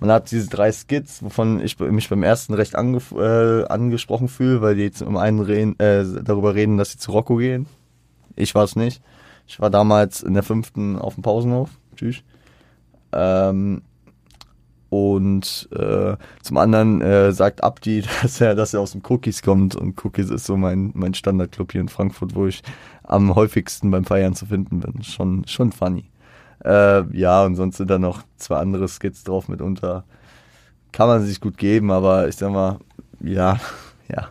Man 0.00 0.10
hat 0.10 0.30
diese 0.30 0.48
drei 0.48 0.72
Skits, 0.72 1.22
wovon 1.22 1.60
ich 1.60 1.78
mich 1.78 2.08
beim 2.08 2.22
ersten 2.22 2.54
recht 2.54 2.76
ange 2.76 3.00
äh, 3.14 3.66
angesprochen 3.66 4.28
fühle, 4.28 4.60
weil 4.60 4.76
die 4.76 4.82
jetzt 4.82 5.02
um 5.02 5.16
einen 5.16 5.40
reden, 5.40 5.78
äh, 5.78 6.04
darüber 6.22 6.54
reden, 6.54 6.76
dass 6.76 6.92
sie 6.92 6.98
zu 6.98 7.12
Rocco 7.12 7.36
gehen. 7.36 7.66
Ich 8.34 8.54
war 8.54 8.64
es 8.64 8.76
nicht. 8.76 9.02
Ich 9.46 9.60
war 9.60 9.70
damals 9.70 10.22
in 10.22 10.34
der 10.34 10.42
fünften 10.42 10.98
auf 10.98 11.14
dem 11.14 11.22
Pausenhof. 11.22 11.70
Tschüss. 11.94 12.22
Ähm, 13.12 13.82
und 14.88 15.68
äh, 15.72 16.16
zum 16.42 16.56
anderen 16.58 17.00
äh, 17.00 17.32
sagt 17.32 17.64
Abdi, 17.64 18.04
dass 18.22 18.40
er, 18.40 18.54
dass 18.54 18.74
er 18.74 18.80
aus 18.80 18.92
dem 18.92 19.02
Cookies 19.08 19.42
kommt 19.42 19.74
und 19.74 20.02
Cookies 20.04 20.30
ist 20.30 20.46
so 20.46 20.56
mein, 20.56 20.92
mein 20.94 21.14
Standardclub 21.14 21.72
hier 21.72 21.80
in 21.80 21.88
Frankfurt, 21.88 22.34
wo 22.34 22.46
ich 22.46 22.62
am 23.02 23.34
häufigsten 23.34 23.90
beim 23.90 24.04
Feiern 24.04 24.34
zu 24.34 24.46
finden 24.46 24.80
bin. 24.80 25.02
Schon, 25.02 25.46
schon 25.46 25.72
funny. 25.72 26.04
Äh, 26.66 27.04
ja, 27.16 27.44
und 27.44 27.54
sonst 27.54 27.76
sind 27.76 27.90
da 27.90 27.98
noch 27.98 28.22
zwei 28.36 28.56
andere 28.56 28.88
Skits 28.88 29.22
drauf 29.22 29.48
mitunter. 29.48 30.04
Kann 30.90 31.06
man 31.08 31.24
sich 31.24 31.40
gut 31.40 31.56
geben, 31.58 31.92
aber 31.92 32.26
ich 32.26 32.36
sag 32.36 32.50
mal, 32.50 32.78
ja, 33.20 33.60
ja, 34.08 34.28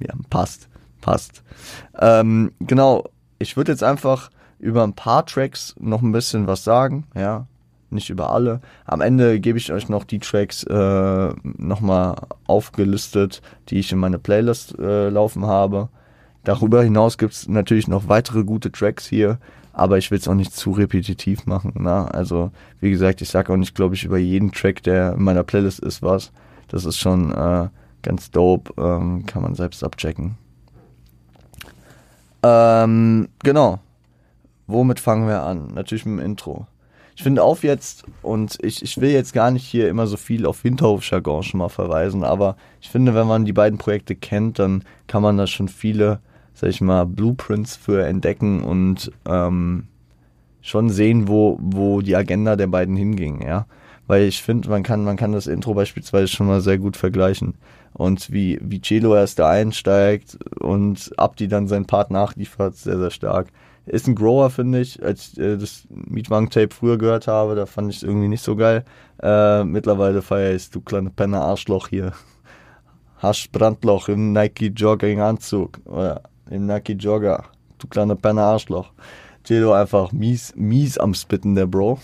ja, 0.00 0.14
passt, 0.28 0.68
passt. 1.00 1.44
Ähm, 2.00 2.50
genau, 2.58 3.04
ich 3.38 3.56
würde 3.56 3.70
jetzt 3.70 3.84
einfach 3.84 4.30
über 4.58 4.82
ein 4.82 4.94
paar 4.94 5.24
Tracks 5.24 5.76
noch 5.78 6.02
ein 6.02 6.12
bisschen 6.12 6.48
was 6.48 6.64
sagen, 6.64 7.06
ja, 7.14 7.46
nicht 7.90 8.10
über 8.10 8.32
alle. 8.32 8.60
Am 8.84 9.00
Ende 9.00 9.38
gebe 9.38 9.58
ich 9.58 9.72
euch 9.72 9.88
noch 9.88 10.04
die 10.04 10.18
Tracks 10.18 10.64
äh, 10.64 11.28
nochmal 11.42 12.16
aufgelistet, 12.46 13.40
die 13.68 13.78
ich 13.78 13.92
in 13.92 13.98
meine 13.98 14.18
Playlist 14.18 14.78
äh, 14.78 15.08
laufen 15.08 15.46
habe. 15.46 15.90
Darüber 16.42 16.82
hinaus 16.82 17.18
gibt 17.18 17.34
es 17.34 17.48
natürlich 17.48 17.86
noch 17.86 18.08
weitere 18.08 18.44
gute 18.44 18.72
Tracks 18.72 19.06
hier, 19.06 19.38
aber 19.72 19.98
ich 19.98 20.10
will 20.10 20.18
es 20.18 20.28
auch 20.28 20.34
nicht 20.34 20.54
zu 20.54 20.72
repetitiv 20.72 21.46
machen. 21.46 21.72
Ne? 21.76 22.12
Also, 22.12 22.50
wie 22.80 22.90
gesagt, 22.90 23.22
ich 23.22 23.28
sage 23.28 23.52
auch 23.52 23.56
nicht, 23.56 23.74
glaube 23.74 23.94
ich, 23.94 24.04
über 24.04 24.18
jeden 24.18 24.52
Track, 24.52 24.82
der 24.82 25.14
in 25.14 25.22
meiner 25.22 25.44
Playlist 25.44 25.80
ist, 25.80 26.02
was. 26.02 26.32
Das 26.68 26.84
ist 26.84 26.98
schon 26.98 27.32
äh, 27.32 27.68
ganz 28.02 28.30
dope, 28.30 28.72
ähm, 28.80 29.26
kann 29.26 29.42
man 29.42 29.54
selbst 29.54 29.82
abchecken. 29.84 30.36
Ähm, 32.42 33.28
genau. 33.42 33.80
Womit 34.66 35.00
fangen 35.00 35.26
wir 35.26 35.42
an? 35.42 35.68
Natürlich 35.74 36.06
mit 36.06 36.20
dem 36.20 36.24
Intro. 36.24 36.66
Ich 37.14 37.20
ich 37.20 37.24
finde 37.24 37.42
auf 37.42 37.64
jetzt, 37.64 38.04
und 38.22 38.56
ich, 38.62 38.82
ich 38.82 38.98
will 38.98 39.10
jetzt 39.10 39.34
gar 39.34 39.50
nicht 39.50 39.66
hier 39.66 39.90
immer 39.90 40.06
so 40.06 40.16
viel 40.16 40.46
auf 40.46 40.62
Hinterhof-Jargon 40.62 41.42
schon 41.42 41.58
mal 41.58 41.68
verweisen, 41.68 42.24
aber 42.24 42.56
ich 42.80 42.88
finde, 42.88 43.14
wenn 43.14 43.26
man 43.26 43.44
die 43.44 43.52
beiden 43.52 43.78
Projekte 43.78 44.14
kennt, 44.14 44.58
dann 44.58 44.84
kann 45.06 45.20
man 45.20 45.36
da 45.36 45.46
schon 45.46 45.68
viele, 45.68 46.20
sag 46.60 46.68
ich 46.68 46.82
mal, 46.82 47.06
Blueprints 47.06 47.76
für 47.76 48.04
entdecken 48.04 48.62
und 48.62 49.10
ähm, 49.26 49.86
schon 50.60 50.90
sehen, 50.90 51.26
wo, 51.26 51.58
wo 51.58 52.02
die 52.02 52.14
Agenda 52.14 52.54
der 52.54 52.66
beiden 52.66 52.96
hinging, 52.96 53.40
ja. 53.42 53.66
Weil 54.06 54.24
ich 54.24 54.42
finde, 54.42 54.68
man 54.68 54.82
kann, 54.82 55.02
man 55.02 55.16
kann 55.16 55.32
das 55.32 55.46
Intro 55.46 55.72
beispielsweise 55.72 56.28
schon 56.28 56.46
mal 56.46 56.60
sehr 56.60 56.76
gut 56.76 56.98
vergleichen. 56.98 57.54
Und 57.94 58.30
wie, 58.30 58.58
wie 58.60 58.82
Celo 58.82 59.14
erst 59.14 59.38
da 59.38 59.48
einsteigt 59.48 60.36
und 60.60 61.12
Abdi 61.16 61.48
dann 61.48 61.66
seinen 61.66 61.86
Part 61.86 62.10
nachliefert, 62.10 62.76
sehr, 62.76 62.98
sehr 62.98 63.10
stark. 63.10 63.48
Ist 63.86 64.06
ein 64.06 64.14
Grower, 64.14 64.50
finde 64.50 64.80
ich. 64.80 65.02
Als 65.02 65.32
ich 65.32 65.38
äh, 65.40 65.56
das 65.56 65.86
Mietwagen-Tape 65.88 66.74
früher 66.74 66.98
gehört 66.98 67.26
habe, 67.26 67.54
da 67.54 67.64
fand 67.64 67.90
ich 67.90 67.98
es 67.98 68.02
irgendwie 68.02 68.28
nicht 68.28 68.44
so 68.44 68.54
geil. 68.54 68.84
Äh, 69.22 69.64
mittlerweile 69.64 70.20
feiere 70.20 70.54
ich 70.54 70.70
du 70.70 70.82
kleine 70.82 71.10
Penner 71.10 71.40
Arschloch 71.40 71.88
hier. 71.88 72.12
Hast 73.16 73.50
Brandloch 73.52 74.08
im 74.08 74.32
Nike 74.32 74.72
Jogging 74.76 75.20
Anzug. 75.20 75.80
Oder 75.86 76.22
im 76.50 76.66
Nike 76.66 76.92
Jogger. 76.92 77.44
Du 77.78 77.86
kleine 77.86 78.16
Penner 78.16 78.42
Arschloch. 78.42 78.92
Celo 79.44 79.72
einfach 79.72 80.12
mies, 80.12 80.52
mies 80.56 80.98
am 80.98 81.14
Spitten, 81.14 81.54
der 81.54 81.66
Bro. 81.66 81.98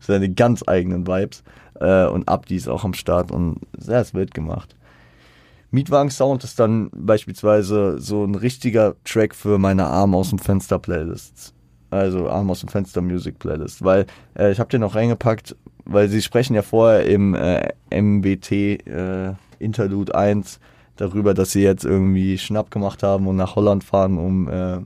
Seine 0.00 0.28
ganz 0.30 0.62
eigenen 0.66 1.06
Vibes. 1.06 1.42
Äh, 1.80 2.06
und 2.06 2.28
Abdi 2.28 2.56
ist 2.56 2.68
auch 2.68 2.84
am 2.84 2.94
Start 2.94 3.30
und 3.30 3.60
sehr 3.78 4.00
ist 4.00 4.14
wild 4.14 4.34
gemacht. 4.34 4.76
Mietwagen-Sound 5.70 6.44
ist 6.44 6.58
dann 6.60 6.90
beispielsweise 6.92 7.98
so 7.98 8.24
ein 8.24 8.34
richtiger 8.34 8.94
Track 9.04 9.34
für 9.34 9.58
meine 9.58 9.86
Arm 9.86 10.14
aus 10.14 10.30
dem 10.30 10.38
Fenster 10.38 10.78
Playlists. 10.78 11.52
Also 11.90 12.28
Arm 12.28 12.50
aus 12.50 12.60
dem 12.60 12.68
Fenster 12.68 13.00
Music 13.00 13.38
Playlist. 13.38 13.84
Weil 13.84 14.06
äh, 14.38 14.52
ich 14.52 14.58
habe 14.58 14.70
den 14.70 14.80
noch 14.80 14.94
reingepackt, 14.94 15.56
weil 15.84 16.08
sie 16.08 16.22
sprechen 16.22 16.54
ja 16.54 16.62
vorher 16.62 17.06
im 17.06 17.34
äh, 17.34 17.72
MBT 17.90 18.52
äh, 18.52 19.34
Interlude 19.58 20.14
1 20.14 20.60
darüber, 20.96 21.34
dass 21.34 21.52
sie 21.52 21.62
jetzt 21.62 21.84
irgendwie 21.84 22.38
Schnapp 22.38 22.70
gemacht 22.70 23.02
haben 23.02 23.26
und 23.26 23.36
nach 23.36 23.56
Holland 23.56 23.84
fahren, 23.84 24.18
um 24.18 24.48
äh, 24.48 24.78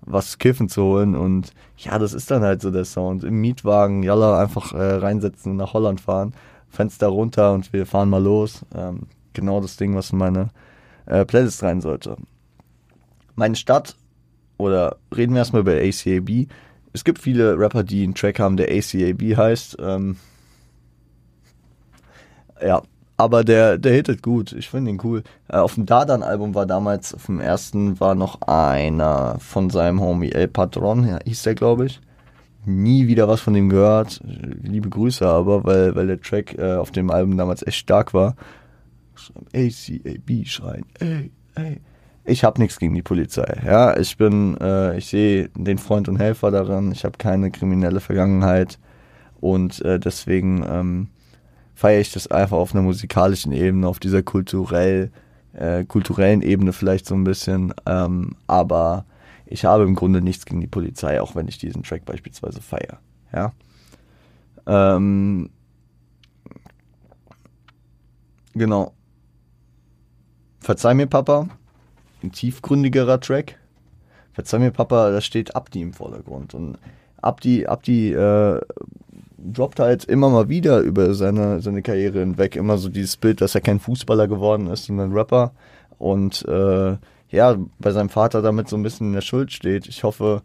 was 0.00 0.38
kiffen 0.38 0.68
zu 0.68 0.82
holen. 0.82 1.14
Und 1.14 1.52
ja, 1.76 1.98
das 1.98 2.14
ist 2.14 2.30
dann 2.30 2.42
halt 2.42 2.62
so 2.62 2.70
der 2.70 2.84
Sound. 2.84 3.24
Im 3.24 3.40
Mietwagen, 3.40 4.02
jalla, 4.02 4.40
einfach 4.40 4.72
äh, 4.72 4.94
reinsetzen 4.94 5.52
und 5.52 5.58
nach 5.58 5.74
Holland 5.74 6.00
fahren. 6.00 6.34
Fenster 6.68 7.08
runter 7.08 7.52
und 7.52 7.72
wir 7.72 7.86
fahren 7.86 8.10
mal 8.10 8.22
los. 8.22 8.64
Ähm, 8.74 9.06
genau 9.32 9.60
das 9.60 9.76
Ding, 9.76 9.94
was 9.94 10.10
in 10.10 10.18
meine 10.18 10.48
äh, 11.06 11.24
Playlist 11.24 11.62
rein 11.62 11.80
sollte. 11.80 12.16
Meine 13.34 13.56
Stadt, 13.56 13.96
oder 14.58 14.96
reden 15.16 15.32
wir 15.32 15.38
erstmal 15.38 15.62
über 15.62 15.72
ACAB. 15.72 16.48
Es 16.92 17.04
gibt 17.04 17.20
viele 17.20 17.58
Rapper, 17.58 17.84
die 17.84 18.02
einen 18.02 18.14
Track 18.14 18.40
haben, 18.40 18.56
der 18.56 18.68
ACAB 18.70 19.36
heißt. 19.36 19.76
Ähm, 19.80 20.16
ja, 22.60 22.82
aber 23.18 23.42
der, 23.42 23.78
der 23.78 23.92
hittet 23.92 24.22
gut. 24.22 24.52
Ich 24.52 24.70
finde 24.70 24.92
ihn 24.92 25.00
cool. 25.02 25.24
Äh, 25.48 25.56
auf 25.56 25.74
dem 25.74 25.84
Dardan-Album 25.84 26.54
war 26.54 26.66
damals, 26.66 27.12
auf 27.12 27.26
dem 27.26 27.40
ersten 27.40 28.00
war 28.00 28.14
noch 28.14 28.40
einer 28.42 29.36
von 29.40 29.70
seinem 29.70 30.00
Homie 30.00 30.30
El 30.30 30.48
Patron, 30.48 31.06
ja, 31.06 31.18
hieß 31.24 31.42
der, 31.42 31.56
glaube 31.56 31.86
ich. 31.86 32.00
Nie 32.64 33.08
wieder 33.08 33.28
was 33.28 33.40
von 33.40 33.54
dem 33.54 33.68
gehört. 33.68 34.20
Liebe 34.24 34.88
Grüße 34.88 35.26
aber, 35.26 35.64
weil, 35.64 35.94
weil 35.96 36.06
der 36.06 36.20
Track 36.20 36.56
äh, 36.58 36.76
auf 36.76 36.92
dem 36.92 37.10
Album 37.10 37.36
damals 37.36 37.66
echt 37.66 37.78
stark 37.78 38.14
war. 38.14 38.36
ACAB 39.52 40.46
schreien, 40.46 40.84
ey, 41.00 41.32
ey. 41.56 41.80
Ich 42.24 42.44
habe 42.44 42.60
nichts 42.60 42.78
gegen 42.78 42.94
die 42.94 43.02
Polizei. 43.02 43.62
Ja, 43.64 43.96
ich 43.96 44.16
bin, 44.16 44.56
äh, 44.60 44.96
ich 44.96 45.06
sehe 45.06 45.48
den 45.56 45.78
Freund 45.78 46.08
und 46.08 46.18
Helfer 46.18 46.50
daran. 46.50 46.92
Ich 46.92 47.04
habe 47.04 47.16
keine 47.18 47.50
kriminelle 47.50 48.00
Vergangenheit 48.00 48.78
und 49.40 49.82
äh, 49.82 49.98
deswegen 49.98 50.62
ähm, 50.68 51.08
feiere 51.78 52.00
ich 52.00 52.10
das 52.10 52.26
einfach 52.26 52.56
auf 52.56 52.74
einer 52.74 52.82
musikalischen 52.82 53.52
Ebene, 53.52 53.86
auf 53.86 54.00
dieser 54.00 54.24
kulturell, 54.24 55.12
äh, 55.52 55.84
kulturellen 55.84 56.42
Ebene 56.42 56.72
vielleicht 56.72 57.06
so 57.06 57.14
ein 57.14 57.22
bisschen. 57.22 57.72
Ähm, 57.86 58.34
aber 58.48 59.04
ich 59.46 59.64
habe 59.64 59.84
im 59.84 59.94
Grunde 59.94 60.20
nichts 60.20 60.44
gegen 60.44 60.60
die 60.60 60.66
Polizei, 60.66 61.20
auch 61.22 61.36
wenn 61.36 61.46
ich 61.46 61.56
diesen 61.56 61.84
Track 61.84 62.04
beispielsweise 62.04 62.60
feiere. 62.60 62.98
Ja. 63.32 63.52
Ähm, 64.66 65.50
genau. 68.54 68.92
Verzeih 70.58 70.94
mir, 70.94 71.06
Papa. 71.06 71.48
Ein 72.24 72.32
tiefgründigerer 72.32 73.20
Track. 73.20 73.56
Verzeih 74.32 74.58
mir, 74.58 74.72
Papa, 74.72 75.12
da 75.12 75.20
steht 75.20 75.54
Abdi 75.54 75.82
im 75.82 75.92
Vordergrund. 75.92 76.54
Und 76.54 76.76
Abdi, 77.22 77.68
Abdi 77.68 78.14
äh, 78.14 78.60
droppt 79.38 79.80
halt 79.80 80.04
immer 80.04 80.28
mal 80.28 80.48
wieder 80.48 80.80
über 80.80 81.14
seine, 81.14 81.60
seine 81.60 81.82
Karriere 81.82 82.20
hinweg 82.20 82.56
immer 82.56 82.78
so 82.78 82.88
dieses 82.88 83.16
Bild, 83.16 83.40
dass 83.40 83.54
er 83.54 83.60
kein 83.60 83.80
Fußballer 83.80 84.28
geworden 84.28 84.66
ist, 84.66 84.86
sondern 84.86 85.12
Rapper. 85.12 85.52
Und 85.98 86.46
äh, 86.46 86.96
ja, 87.30 87.56
bei 87.78 87.90
seinem 87.90 88.08
Vater 88.08 88.42
damit 88.42 88.68
so 88.68 88.76
ein 88.76 88.82
bisschen 88.82 89.08
in 89.08 89.12
der 89.12 89.20
Schuld 89.20 89.52
steht. 89.52 89.86
Ich 89.86 90.02
hoffe, 90.02 90.42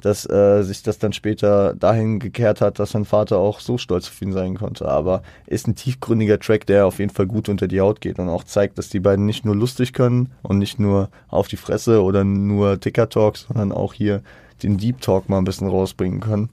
dass 0.00 0.28
äh, 0.28 0.62
sich 0.62 0.82
das 0.82 0.98
dann 0.98 1.12
später 1.12 1.74
dahin 1.74 2.18
gekehrt 2.18 2.60
hat, 2.60 2.78
dass 2.78 2.92
sein 2.92 3.04
Vater 3.04 3.38
auch 3.38 3.60
so 3.60 3.78
stolz 3.78 4.08
auf 4.08 4.20
ihn 4.22 4.32
sein 4.32 4.56
konnte. 4.56 4.88
Aber 4.88 5.22
ist 5.46 5.68
ein 5.68 5.74
tiefgründiger 5.74 6.38
Track, 6.38 6.66
der 6.66 6.86
auf 6.86 6.98
jeden 6.98 7.12
Fall 7.12 7.26
gut 7.26 7.48
unter 7.48 7.68
die 7.68 7.80
Haut 7.80 8.00
geht 8.00 8.18
und 8.18 8.28
auch 8.28 8.44
zeigt, 8.44 8.78
dass 8.78 8.88
die 8.88 9.00
beiden 9.00 9.26
nicht 9.26 9.44
nur 9.44 9.54
lustig 9.54 9.92
können 9.92 10.32
und 10.42 10.58
nicht 10.58 10.80
nur 10.80 11.10
auf 11.28 11.48
die 11.48 11.56
Fresse 11.56 12.02
oder 12.02 12.24
nur 12.24 12.80
Ticker 12.80 13.08
Talks, 13.08 13.46
sondern 13.48 13.72
auch 13.72 13.94
hier 13.94 14.22
den 14.62 14.78
Deep 14.78 15.00
Talk 15.00 15.28
mal 15.28 15.38
ein 15.38 15.44
bisschen 15.44 15.68
rausbringen 15.68 16.20
können 16.20 16.50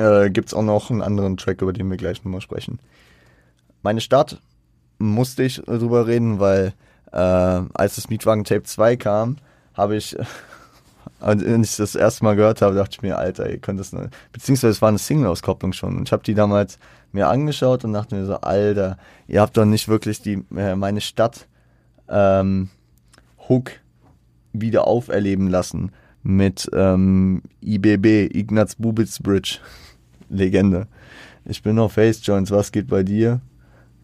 äh, 0.00 0.30
gibt 0.30 0.48
es 0.48 0.54
auch 0.54 0.62
noch 0.62 0.90
einen 0.90 1.02
anderen 1.02 1.36
Track, 1.36 1.62
über 1.62 1.72
den 1.72 1.90
wir 1.90 1.96
gleich 1.96 2.24
nochmal 2.24 2.40
sprechen. 2.40 2.78
Meine 3.82 4.00
Stadt 4.00 4.40
musste 4.98 5.42
ich 5.42 5.62
drüber 5.62 6.06
reden, 6.06 6.40
weil 6.40 6.74
äh, 7.12 7.16
als 7.16 7.96
das 7.96 8.08
Mietwagen 8.08 8.44
Tape 8.44 8.62
2 8.62 8.96
kam, 8.96 9.36
habe 9.74 9.96
ich, 9.96 10.16
als 11.20 11.42
ich 11.42 11.76
das 11.76 11.94
erste 11.94 12.24
Mal 12.24 12.36
gehört 12.36 12.62
habe, 12.62 12.74
dachte 12.74 12.92
ich 12.92 13.02
mir, 13.02 13.18
Alter, 13.18 13.48
ihr 13.48 13.58
könnt 13.58 13.80
das, 13.80 13.92
ne 13.92 14.10
beziehungsweise 14.32 14.72
es 14.72 14.82
war 14.82 14.88
eine 14.88 14.98
Single-Auskopplung 14.98 15.72
schon. 15.72 15.96
Und 15.96 16.08
ich 16.08 16.12
habe 16.12 16.22
die 16.22 16.34
damals 16.34 16.78
mir 17.12 17.28
angeschaut 17.28 17.84
und 17.84 17.92
dachte 17.92 18.14
mir 18.14 18.26
so, 18.26 18.36
Alter, 18.36 18.98
ihr 19.26 19.40
habt 19.40 19.56
doch 19.56 19.64
nicht 19.64 19.88
wirklich 19.88 20.22
die 20.22 20.44
äh, 20.56 20.76
meine 20.76 21.00
Stadt 21.00 21.46
ähm, 22.08 22.68
Hook 23.48 23.72
wieder 24.52 24.86
auferleben 24.86 25.48
lassen 25.48 25.92
mit 26.22 26.68
ähm, 26.72 27.42
IBB, 27.62 28.34
Ignaz 28.34 28.74
Bubitz 28.76 29.20
Bridge. 29.20 29.58
Legende. 30.30 30.86
Ich 31.44 31.62
bin 31.62 31.78
auf 31.78 31.92
Face 31.92 32.24
Joints, 32.24 32.50
was 32.50 32.72
geht 32.72 32.86
bei 32.86 33.02
dir? 33.02 33.40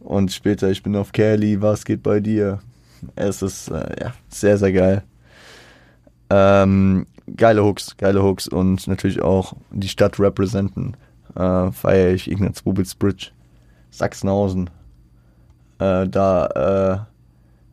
Und 0.01 0.33
später, 0.33 0.71
ich 0.71 0.83
bin 0.83 0.97
auf 0.97 1.13
Kelly, 1.13 1.61
was 1.63 1.85
geht 1.85 2.03
bei 2.03 2.21
dir? 2.21 2.61
Es 3.15 3.43
ist 3.43 3.69
äh, 3.69 3.97
ja, 4.01 4.15
sehr, 4.29 4.59
sehr 4.59 4.73
geil. 4.73 5.03
Ähm, 6.31 7.07
geile 7.37 7.65
Hooks, 7.65 7.97
geile 7.97 8.23
Hooks 8.23 8.49
und 8.49 8.87
natürlich 8.87 9.23
auch 9.23 9.55
die 9.71 9.89
Stadt 9.89 10.19
representen. 10.19 10.97
Äh, 11.35 11.71
feiere 11.73 12.13
ich 12.13 12.31
Ignaz 12.31 12.63
Bubitz 12.63 12.95
Bridge, 12.95 13.31
Sachsenhausen. 13.91 14.71
Äh, 15.79 16.09
da 16.09 17.07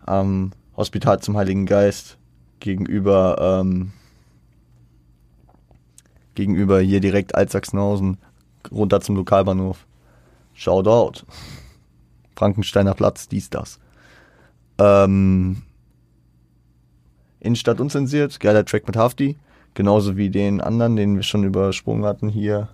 äh, 0.06 0.10
am 0.10 0.52
Hospital 0.76 1.20
zum 1.20 1.38
Heiligen 1.38 1.66
Geist 1.66 2.18
gegenüber 2.60 3.62
ähm, 3.62 3.92
gegenüber 6.36 6.80
hier 6.80 7.00
direkt 7.00 7.36
Altsachsenhausen 7.36 8.18
runter 8.72 9.02
zum 9.02 9.16
Lokalbahnhof. 9.16 9.86
Shoutout. 10.54 11.26
Frankensteiner 12.36 12.94
Platz, 12.94 13.28
dies, 13.28 13.50
das. 13.50 13.80
Ähm, 14.78 15.64
Innenstadt 17.40 17.80
unzensiert, 17.80 18.40
geiler 18.40 18.66
Track 18.66 18.88
mit 18.88 18.96
Hafti. 18.96 19.38
Genauso 19.74 20.18
wie 20.18 20.30
den 20.30 20.62
anderen, 20.62 20.96
den 20.96 21.16
wir 21.16 21.24
schon 21.24 21.44
übersprungen 21.44 22.06
hatten 22.06 22.30
hier. 22.30 22.70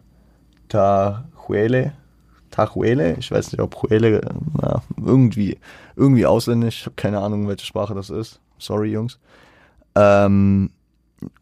Tahuele. 0.68 1.94
Tahuele, 2.52 3.16
ich 3.18 3.32
weiß 3.32 3.52
nicht, 3.52 3.62
ob 3.62 3.84
Huele, 3.84 4.22
na, 4.60 4.82
irgendwie, 4.98 5.60
irgendwie 5.96 6.26
ausländisch. 6.26 6.80
Ich 6.80 6.86
habe 6.86 6.96
keine 6.96 7.20
Ahnung, 7.20 7.48
welche 7.48 7.66
Sprache 7.66 7.94
das 7.94 8.10
ist. 8.10 8.40
Sorry, 8.58 8.92
Jungs. 8.92 9.20
Ähm, 9.96 10.72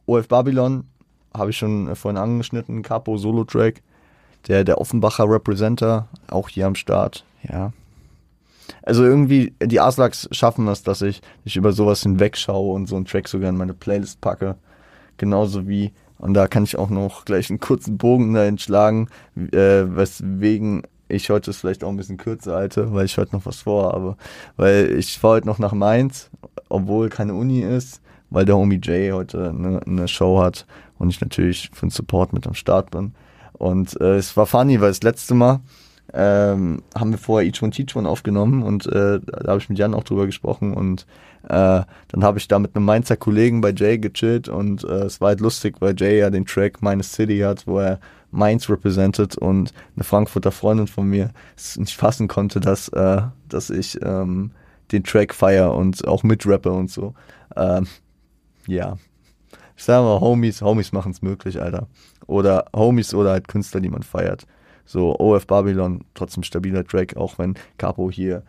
OF 0.05 0.27
Babylon, 0.27 0.83
habe 1.33 1.51
ich 1.51 1.57
schon 1.57 1.95
vorhin 1.95 2.17
angeschnitten. 2.17 2.81
Capo 2.81 3.17
Solo-Track 3.17 3.81
der, 4.47 4.63
der 4.63 4.79
Offenbacher 4.79 5.29
Representer, 5.29 6.07
auch 6.29 6.49
hier 6.49 6.67
am 6.67 6.75
Start, 6.75 7.25
ja. 7.43 7.71
Also 8.83 9.03
irgendwie, 9.03 9.53
die 9.61 9.79
Aslaks 9.79 10.27
schaffen 10.31 10.67
es, 10.67 10.83
dass 10.83 11.01
ich 11.01 11.21
nicht 11.45 11.55
über 11.55 11.71
sowas 11.71 12.03
hinwegschaue 12.03 12.73
und 12.73 12.87
so 12.87 12.95
einen 12.95 13.05
Track 13.05 13.27
sogar 13.27 13.49
in 13.49 13.57
meine 13.57 13.73
Playlist 13.73 14.21
packe. 14.21 14.55
Genauso 15.17 15.67
wie, 15.67 15.93
und 16.19 16.33
da 16.33 16.47
kann 16.47 16.63
ich 16.63 16.77
auch 16.77 16.89
noch 16.89 17.25
gleich 17.25 17.49
einen 17.49 17.59
kurzen 17.59 17.97
Bogen 17.97 18.33
da 18.33 18.45
entschlagen, 18.45 19.09
äh, 19.35 19.83
weswegen 19.87 20.83
ich 21.09 21.29
heute 21.29 21.51
es 21.51 21.57
vielleicht 21.57 21.83
auch 21.83 21.89
ein 21.89 21.97
bisschen 21.97 22.17
kürzer 22.17 22.55
halte, 22.55 22.93
weil 22.93 23.05
ich 23.05 23.17
heute 23.17 23.35
noch 23.35 23.45
was 23.45 23.61
vorhabe. 23.61 24.17
Weil 24.57 24.95
ich 24.97 25.17
fahre 25.17 25.35
heute 25.35 25.47
noch 25.47 25.59
nach 25.59 25.73
Mainz, 25.73 26.29
obwohl 26.69 27.09
keine 27.09 27.33
Uni 27.33 27.61
ist, 27.61 28.01
weil 28.29 28.45
der 28.45 28.57
Homie 28.57 28.79
Jay 28.81 29.11
heute 29.11 29.49
eine, 29.49 29.81
eine 29.85 30.07
Show 30.07 30.41
hat 30.41 30.65
und 30.97 31.09
ich 31.09 31.21
natürlich 31.21 31.69
für 31.73 31.85
den 31.85 31.91
Support 31.91 32.33
mit 32.33 32.45
am 32.47 32.53
Start 32.53 32.91
bin. 32.91 33.13
Und 33.57 33.99
äh, 33.99 34.15
es 34.17 34.37
war 34.37 34.45
funny, 34.45 34.79
weil 34.81 34.89
das 34.89 35.03
letzte 35.03 35.33
Mal 35.33 35.61
ähm, 36.13 36.83
haben 36.95 37.11
wir 37.11 37.17
vorher 37.17 37.51
Teach 37.51 37.95
One 37.95 38.07
aufgenommen 38.07 38.63
und 38.63 38.85
äh, 38.85 39.19
da 39.19 39.47
habe 39.47 39.59
ich 39.59 39.69
mit 39.69 39.77
Jan 39.77 39.93
auch 39.93 40.03
drüber 40.03 40.25
gesprochen 40.25 40.73
und 40.73 41.05
äh, 41.43 41.81
dann 42.07 42.23
habe 42.23 42.37
ich 42.37 42.47
da 42.47 42.59
mit 42.59 42.75
einem 42.75 42.85
Mainzer 42.85 43.17
Kollegen 43.17 43.61
bei 43.61 43.71
Jay 43.71 43.97
gechillt 43.97 44.47
und 44.47 44.83
äh, 44.83 45.03
es 45.05 45.19
war 45.19 45.29
halt 45.29 45.41
lustig, 45.41 45.75
weil 45.79 45.95
Jay 45.97 46.19
ja 46.19 46.29
den 46.29 46.45
Track 46.45 46.81
Meine 46.81 47.03
City 47.03 47.39
hat, 47.39 47.67
wo 47.67 47.79
er 47.79 47.99
Mainz 48.31 48.69
represented 48.69 49.37
und 49.37 49.73
eine 49.95 50.03
Frankfurter 50.03 50.51
Freundin 50.51 50.87
von 50.87 51.07
mir 51.07 51.31
es 51.55 51.77
nicht 51.77 51.95
fassen 51.95 52.27
konnte, 52.27 52.59
dass, 52.59 52.89
äh, 52.89 53.21
dass 53.49 53.69
ich 53.69 53.99
ähm, 54.01 54.51
den 54.91 55.03
Track 55.03 55.33
feier 55.33 55.73
und 55.73 56.07
auch 56.07 56.23
mitrappe 56.23 56.71
und 56.71 56.89
so. 56.89 57.13
Ähm, 57.55 57.87
ja. 58.67 58.97
Ich 59.77 59.83
sag 59.83 60.01
mal, 60.01 60.19
Homies, 60.19 60.61
Homies 60.61 60.91
machen 60.91 61.11
es 61.13 61.21
möglich, 61.21 61.61
Alter. 61.61 61.87
Oder 62.25 62.65
Homies 62.75 63.13
oder 63.13 63.31
halt 63.31 63.47
Künstler, 63.47 63.79
die 63.79 63.89
man 63.89 64.03
feiert. 64.03 64.45
So 64.85 65.17
OF 65.17 65.47
Babylon, 65.47 66.03
trotzdem 66.15 66.43
stabiler 66.43 66.83
Track, 66.83 67.15
auch 67.15 67.37
wenn 67.37 67.55
Capo 67.77 68.11
hier 68.11 68.43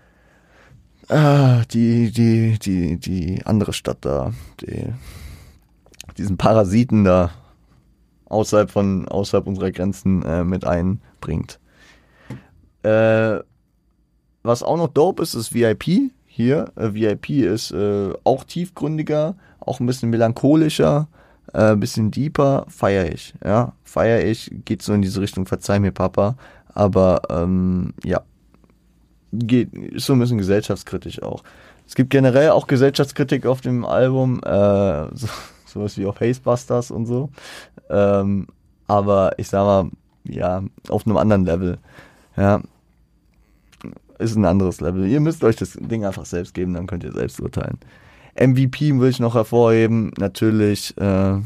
ah, 1.09 1.63
die, 1.71 2.11
die, 2.11 2.59
die, 2.59 2.97
die 2.97 3.43
andere 3.45 3.73
Stadt 3.73 3.99
da, 4.03 4.33
die, 4.61 4.87
diesen 6.17 6.37
Parasiten 6.37 7.05
da 7.05 7.31
außerhalb 8.27 8.71
von, 8.71 9.09
außerhalb 9.09 9.47
unserer 9.47 9.71
Grenzen 9.71 10.23
äh, 10.23 10.45
mit 10.45 10.65
einbringt. 10.65 11.61
Äh, 12.83 13.41
was 14.43 14.63
auch 14.63 14.77
noch 14.77 14.89
dope 14.89 15.23
ist, 15.23 15.35
ist 15.35 15.55
VIP 15.55 16.13
hier. 16.27 16.73
Äh, 16.77 16.95
VIP 16.95 17.31
ist 17.31 17.73
äh, 17.73 18.13
auch 18.25 18.45
tiefgründiger, 18.45 19.37
auch 19.69 19.81
ein 19.81 19.87
bisschen 19.87 20.11
melancholischer, 20.11 21.09
äh, 21.53 21.77
bisschen 21.77 22.11
deeper, 22.11 22.67
feier 22.69 23.13
ich. 23.13 23.35
Ja, 23.45 23.73
feier 23.85 24.25
ich, 24.25 24.51
geht 24.65 24.83
so 24.83 24.93
in 24.93 25.03
diese 25.03 25.21
Richtung, 25.21 25.47
verzeih 25.47 25.79
mir 25.79 25.93
Papa. 25.93 26.37
Aber 26.75 27.23
ähm, 27.31 27.95
ja, 28.05 28.23
geht, 29.33 29.73
ist 29.75 30.07
so 30.07 30.13
ein 30.13 30.19
bisschen 30.19 30.39
gesellschaftskritisch 30.39 31.23
auch. 31.23 31.43
Es 31.87 31.95
gibt 31.95 32.11
generell 32.11 32.51
auch 32.51 32.67
Gesellschaftskritik 32.67 33.47
auf 33.47 33.61
dem 33.61 33.85
Album, 33.85 34.41
äh, 34.45 35.09
so, 35.15 35.29
sowas 35.67 35.97
wie 35.97 36.07
auf 36.07 36.21
Hazebusters 36.21 36.91
und 36.91 37.07
so. 37.07 37.31
Ähm, 37.89 38.47
aber 38.87 39.39
ich 39.39 39.49
sag 39.49 39.65
mal, 39.65 39.91
ja, 40.25 40.63
auf 40.89 41.07
einem 41.07 41.17
anderen 41.17 41.45
Level. 41.45 41.79
Ja, 42.37 42.61
ist 44.19 44.37
ein 44.37 44.45
anderes 44.45 44.81
Level. 44.81 45.07
Ihr 45.07 45.21
müsst 45.21 45.45
euch 45.45 45.57
das 45.57 45.73
Ding 45.81 46.05
einfach 46.05 46.27
selbst 46.27 46.55
geben, 46.55 46.75
dann 46.75 46.87
könnt 46.87 47.05
ihr 47.05 47.13
selbst 47.13 47.41
urteilen. 47.41 47.79
MVP 48.39 48.99
will 48.99 49.11
ich 49.11 49.21
noch 49.21 49.35
hervorheben, 49.35 50.13
natürlich 50.19 50.97
äh, 50.99 51.41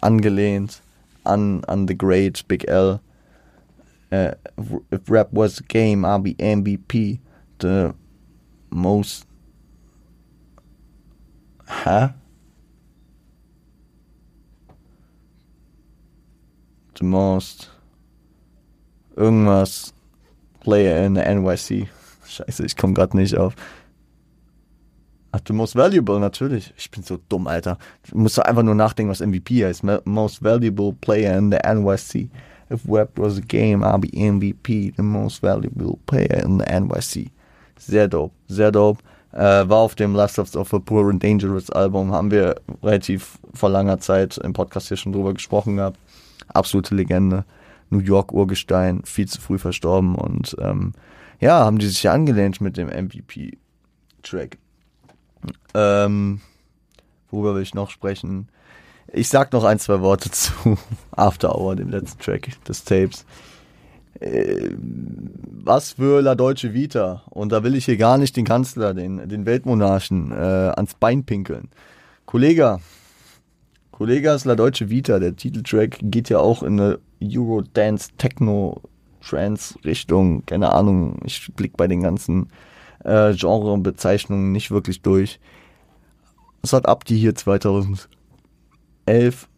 angelehnt 0.00 0.82
an, 1.24 1.64
an 1.64 1.88
The 1.88 1.96
Great 1.96 2.46
Big 2.48 2.68
L. 2.68 3.00
Uh, 4.12 4.30
if 4.92 5.10
rap 5.10 5.28
was 5.32 5.58
a 5.58 5.64
game, 5.64 6.04
I'll 6.04 6.20
be 6.20 6.34
MVP. 6.34 7.18
The 7.58 7.94
most. 8.70 9.26
Hä? 11.66 12.14
The 16.94 17.04
most. 17.04 17.70
Irgendwas. 19.16 19.92
Player 20.60 21.04
in 21.04 21.14
the 21.14 21.22
NYC. 21.22 21.88
Scheiße, 22.26 22.64
ich 22.64 22.76
komme 22.76 22.94
gerade 22.94 23.16
nicht 23.16 23.36
auf. 23.36 23.54
Ach, 25.36 25.40
the 25.46 25.52
most 25.52 25.74
valuable, 25.74 26.18
natürlich. 26.18 26.72
Ich 26.78 26.90
bin 26.90 27.02
so 27.02 27.18
dumm, 27.28 27.46
Alter. 27.46 27.76
Du 28.10 28.16
musst 28.16 28.38
einfach 28.38 28.62
nur 28.62 28.74
nachdenken, 28.74 29.10
was 29.10 29.20
MVP 29.20 29.64
heißt. 29.64 29.84
Most 30.06 30.42
valuable 30.42 30.94
player 30.94 31.36
in 31.36 31.50
the 31.50 31.58
NYC. 31.58 32.30
If 32.70 32.86
Web 32.86 33.10
was 33.16 33.36
a 33.36 33.42
game, 33.42 33.84
I'll 33.84 33.98
be 33.98 34.08
MVP, 34.08 34.94
the 34.96 35.02
most 35.02 35.42
valuable 35.42 35.98
player 36.06 36.42
in 36.42 36.58
the 36.58 36.64
NYC. 36.64 37.30
Sehr 37.78 38.08
dope, 38.08 38.34
sehr 38.48 38.72
dope. 38.72 39.02
Äh, 39.32 39.68
war 39.68 39.78
auf 39.78 39.94
dem 39.94 40.14
Last 40.14 40.38
of 40.38 40.72
a 40.72 40.78
Poor 40.78 41.10
and 41.10 41.22
Dangerous 41.22 41.68
Album, 41.70 42.12
haben 42.12 42.30
wir 42.30 42.54
relativ 42.82 43.38
vor 43.52 43.68
langer 43.68 43.98
Zeit 43.98 44.38
im 44.38 44.54
Podcast 44.54 44.88
hier 44.88 44.96
schon 44.96 45.12
drüber 45.12 45.34
gesprochen 45.34 45.76
gehabt. 45.76 45.98
Absolute 46.48 46.94
Legende. 46.94 47.44
New 47.90 47.98
York 47.98 48.32
Urgestein, 48.32 49.02
viel 49.04 49.28
zu 49.28 49.40
früh 49.40 49.58
verstorben 49.58 50.14
und 50.16 50.56
ähm, 50.60 50.94
ja, 51.40 51.64
haben 51.64 51.78
die 51.78 51.86
sich 51.86 52.08
angelehnt 52.08 52.60
mit 52.60 52.76
dem 52.78 52.88
MVP-Track. 52.88 54.58
Ähm, 55.74 56.40
worüber 57.30 57.54
will 57.54 57.62
ich 57.62 57.74
noch 57.74 57.90
sprechen? 57.90 58.48
Ich 59.12 59.28
sag 59.28 59.52
noch 59.52 59.64
ein, 59.64 59.78
zwei 59.78 60.00
Worte 60.00 60.30
zu 60.32 60.52
After 61.12 61.56
Hour, 61.56 61.76
dem 61.76 61.90
letzten 61.90 62.20
Track 62.20 62.50
des 62.64 62.84
Tapes. 62.84 63.24
Äh, 64.20 64.70
was 64.78 65.92
für 65.92 66.22
La 66.22 66.34
Deutsche 66.34 66.72
Vita. 66.72 67.22
Und 67.30 67.52
da 67.52 67.62
will 67.62 67.74
ich 67.74 67.84
hier 67.84 67.96
gar 67.96 68.18
nicht 68.18 68.36
den 68.36 68.44
Kanzler, 68.44 68.94
den, 68.94 69.28
den 69.28 69.46
Weltmonarchen, 69.46 70.32
äh, 70.32 70.34
ans 70.34 70.94
Bein 70.94 71.24
pinkeln. 71.24 71.68
Kollege, 72.24 72.80
Kollege 73.92 74.30
ist 74.30 74.44
La 74.44 74.54
Deutsche 74.54 74.90
Vita. 74.90 75.18
Der 75.18 75.36
Titeltrack 75.36 75.98
geht 76.02 76.28
ja 76.28 76.38
auch 76.38 76.62
in 76.62 76.80
eine 76.80 76.98
Eurodance 77.22 78.10
Techno 78.18 78.80
Trance 79.20 79.74
Richtung. 79.84 80.44
Keine 80.46 80.72
Ahnung. 80.72 81.18
Ich 81.24 81.52
blick 81.54 81.76
bei 81.76 81.88
den 81.88 82.02
ganzen 82.02 82.50
äh, 83.06 83.34
Genrebezeichnungen 83.34 84.52
nicht 84.52 84.70
wirklich 84.70 85.00
durch. 85.02 85.40
Was 86.62 86.72
hat 86.72 86.86
Abdi 86.86 87.18
hier 87.18 87.34
2011 87.34 88.08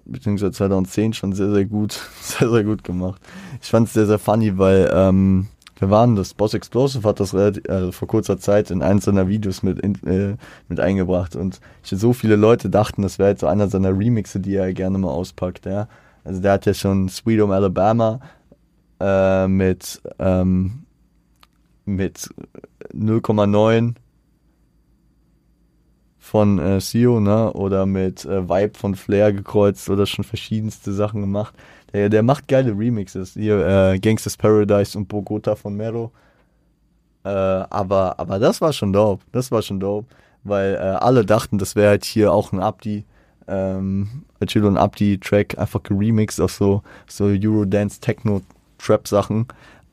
bzw. 0.04 0.50
2010 0.50 1.14
schon 1.14 1.32
sehr, 1.32 1.50
sehr 1.50 1.64
gut, 1.64 1.92
sehr, 2.20 2.50
sehr 2.50 2.64
gut 2.64 2.84
gemacht. 2.84 3.20
Ich 3.62 3.68
fand 3.68 3.88
es 3.88 3.94
sehr, 3.94 4.06
sehr 4.06 4.18
funny, 4.18 4.58
weil 4.58 4.90
ähm, 4.92 5.48
wir 5.78 5.90
waren 5.90 6.16
das? 6.16 6.34
Boss 6.34 6.54
Explosive 6.54 7.08
hat 7.08 7.20
das 7.20 7.34
relativ, 7.34 7.64
äh, 7.66 7.92
vor 7.92 8.08
kurzer 8.08 8.38
Zeit 8.38 8.70
in 8.70 8.82
eins 8.82 9.04
seiner 9.04 9.28
Videos 9.28 9.62
mit, 9.62 9.78
in, 9.78 9.94
äh, 10.06 10.36
mit 10.68 10.80
eingebracht 10.80 11.36
und 11.36 11.60
so 11.82 12.12
viele 12.12 12.36
Leute 12.36 12.68
dachten, 12.68 13.02
das 13.02 13.18
wäre 13.18 13.30
jetzt 13.30 13.40
so 13.40 13.46
einer 13.46 13.68
seiner 13.68 13.96
Remixe, 13.96 14.40
die 14.40 14.56
er 14.56 14.72
gerne 14.74 14.98
mal 14.98 15.10
auspackt, 15.10 15.66
ja. 15.66 15.88
Also 16.24 16.42
der 16.42 16.52
hat 16.52 16.66
ja 16.66 16.74
schon 16.74 17.08
Sweet 17.08 17.40
Home 17.40 17.54
Alabama 17.54 18.20
äh, 19.00 19.46
mit 19.46 20.02
ähm, 20.18 20.84
mit 21.88 22.28
0,9 22.92 23.94
von 26.18 26.58
äh, 26.58 26.80
Sio, 26.80 27.20
ne? 27.20 27.52
Oder 27.54 27.86
mit 27.86 28.24
äh, 28.24 28.48
Vibe 28.48 28.78
von 28.78 28.94
Flair 28.94 29.32
gekreuzt 29.32 29.88
oder 29.88 30.06
schon 30.06 30.24
verschiedenste 30.24 30.92
Sachen 30.92 31.22
gemacht. 31.22 31.54
Der, 31.92 32.10
der 32.10 32.22
macht 32.22 32.48
geile 32.48 32.76
Remixes. 32.76 33.32
Hier 33.32 33.66
äh, 33.66 33.98
Gangsters 33.98 34.36
Paradise 34.36 34.96
und 34.96 35.08
Bogota 35.08 35.56
von 35.56 35.74
Mero. 35.74 36.12
Äh, 37.24 37.28
aber, 37.30 38.20
aber 38.20 38.38
das 38.38 38.60
war 38.60 38.72
schon 38.72 38.92
dope. 38.92 39.24
Das 39.32 39.50
war 39.50 39.62
schon 39.62 39.80
dope. 39.80 40.06
Weil 40.44 40.74
äh, 40.74 40.78
alle 40.78 41.24
dachten, 41.24 41.58
das 41.58 41.74
wäre 41.74 41.88
halt 41.90 42.04
hier 42.04 42.32
auch 42.32 42.52
ein 42.52 42.60
Abdi. 42.60 43.04
Ähm, 43.48 44.24
Chilo 44.46 44.68
und 44.68 44.76
Abdi-Track 44.76 45.58
einfach 45.58 45.82
geremixed 45.82 46.40
auf 46.40 46.52
so, 46.52 46.82
so 47.08 47.24
Eurodance, 47.24 48.00
Techno, 48.00 48.42
Trap-Sachen. 48.76 49.46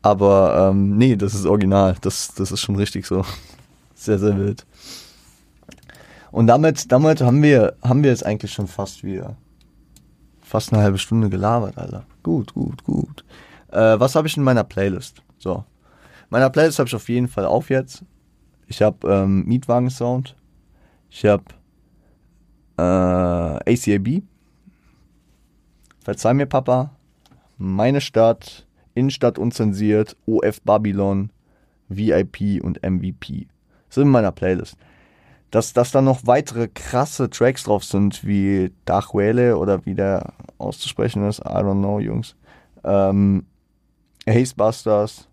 Aber 0.05 0.69
ähm, 0.71 0.97
nee, 0.97 1.15
das 1.15 1.33
ist 1.33 1.45
original. 1.45 1.95
Das, 2.01 2.33
das 2.35 2.51
ist 2.51 2.61
schon 2.61 2.75
richtig 2.75 3.05
so. 3.05 3.25
Sehr, 3.95 4.19
sehr 4.19 4.37
wild. 4.37 4.65
Und 6.31 6.47
damit, 6.47 6.91
damit 6.91 7.21
haben 7.21 7.41
wir, 7.41 7.75
haben 7.81 8.03
wir 8.03 8.11
jetzt 8.11 8.25
eigentlich 8.25 8.51
schon 8.51 8.67
fast 8.67 9.03
wieder 9.03 9.37
fast 10.45 10.71
eine 10.71 10.81
halbe 10.81 10.97
Stunde 10.97 11.29
gelabert, 11.29 11.77
Alter. 11.77 12.05
Gut, 12.23 12.53
gut, 12.53 12.83
gut. 12.83 13.25
Äh, 13.71 13.99
was 13.99 14.15
habe 14.15 14.27
ich 14.27 14.37
in 14.37 14.43
meiner 14.43 14.63
Playlist? 14.63 15.21
So. 15.37 15.65
Meiner 16.29 16.49
Playlist 16.49 16.79
habe 16.79 16.87
ich 16.87 16.95
auf 16.95 17.09
jeden 17.09 17.27
Fall 17.27 17.45
auf 17.45 17.69
jetzt. 17.69 18.03
Ich 18.67 18.81
habe 18.81 19.07
ähm, 19.07 19.43
Mietwagen-Sound. 19.45 20.35
Ich 21.09 21.25
habe 21.25 21.43
äh, 22.77 23.73
ACAB. 23.73 24.23
Verzeih 25.99 26.33
mir, 26.33 26.45
Papa. 26.45 26.91
Meine 27.57 28.01
Stadt. 28.01 28.64
Innenstadt 28.95 29.37
unzensiert, 29.37 30.17
OF 30.25 30.61
Babylon, 30.61 31.29
VIP 31.89 32.63
und 32.63 32.81
MVP. 32.81 33.47
Das 33.87 33.95
sind 33.95 34.05
in 34.05 34.09
meiner 34.09 34.31
Playlist. 34.31 34.77
Dass, 35.51 35.73
dass 35.73 35.91
da 35.91 36.01
noch 36.01 36.25
weitere 36.25 36.67
krasse 36.67 37.29
Tracks 37.29 37.63
drauf 37.63 37.83
sind, 37.83 38.25
wie 38.25 38.73
Dachuele 38.85 39.57
oder 39.57 39.85
wie 39.85 39.93
der 39.93 40.33
auszusprechen 40.57 41.27
ist, 41.27 41.39
I 41.39 41.59
don't 41.59 41.79
know, 41.79 41.99
Jungs. 41.99 42.35
Ähm, 42.83 43.45
Hazebusters 44.27 45.29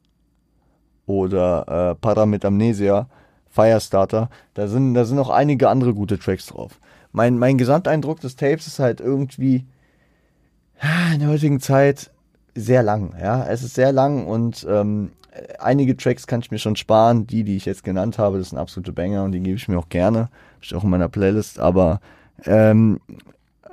oder 1.07 1.93
äh, 1.93 1.95
Para 1.97 2.27
mit 2.27 2.45
Amnesia, 2.45 3.09
Firestarter. 3.49 4.29
Da 4.55 4.69
sind, 4.69 4.95
da 4.95 5.05
sind 5.05 5.17
noch 5.17 5.31
einige 5.31 5.69
andere 5.69 5.95
gute 5.95 6.19
Tracks 6.19 6.47
drauf. 6.47 6.79
Mein, 7.11 7.39
mein 7.39 7.59
Gesamteindruck 7.59 8.21
des 8.21 8.37
Tapes 8.37 8.67
ist 8.67 8.79
halt 8.79 9.01
irgendwie 9.01 9.67
in 11.13 11.21
der 11.21 11.29
heutigen 11.29 11.61
Zeit 11.61 12.12
sehr 12.55 12.83
lang, 12.83 13.15
ja. 13.21 13.47
Es 13.47 13.63
ist 13.63 13.75
sehr 13.75 13.93
lang 13.93 14.27
und 14.27 14.67
ähm, 14.69 15.13
einige 15.59 15.97
Tracks 15.97 16.27
kann 16.27 16.41
ich 16.41 16.51
mir 16.51 16.59
schon 16.59 16.77
sparen. 16.77 17.27
Die, 17.27 17.45
die 17.45 17.57
ich 17.57 17.65
jetzt 17.65 17.85
genannt 17.85 18.19
habe, 18.19 18.39
das 18.39 18.51
sind 18.51 18.59
absolute 18.59 18.93
Banger 18.93 19.25
und 19.25 19.33
die 19.33 19.41
gebe 19.41 19.57
ich 19.57 19.69
mir 19.69 19.79
auch 19.79 19.89
gerne. 19.89 20.29
Ist 20.61 20.75
auch 20.75 20.85
in 20.85 20.91
meiner 20.91 21.09
Playlist, 21.09 21.59
aber 21.59 22.01
ähm, 22.45 23.01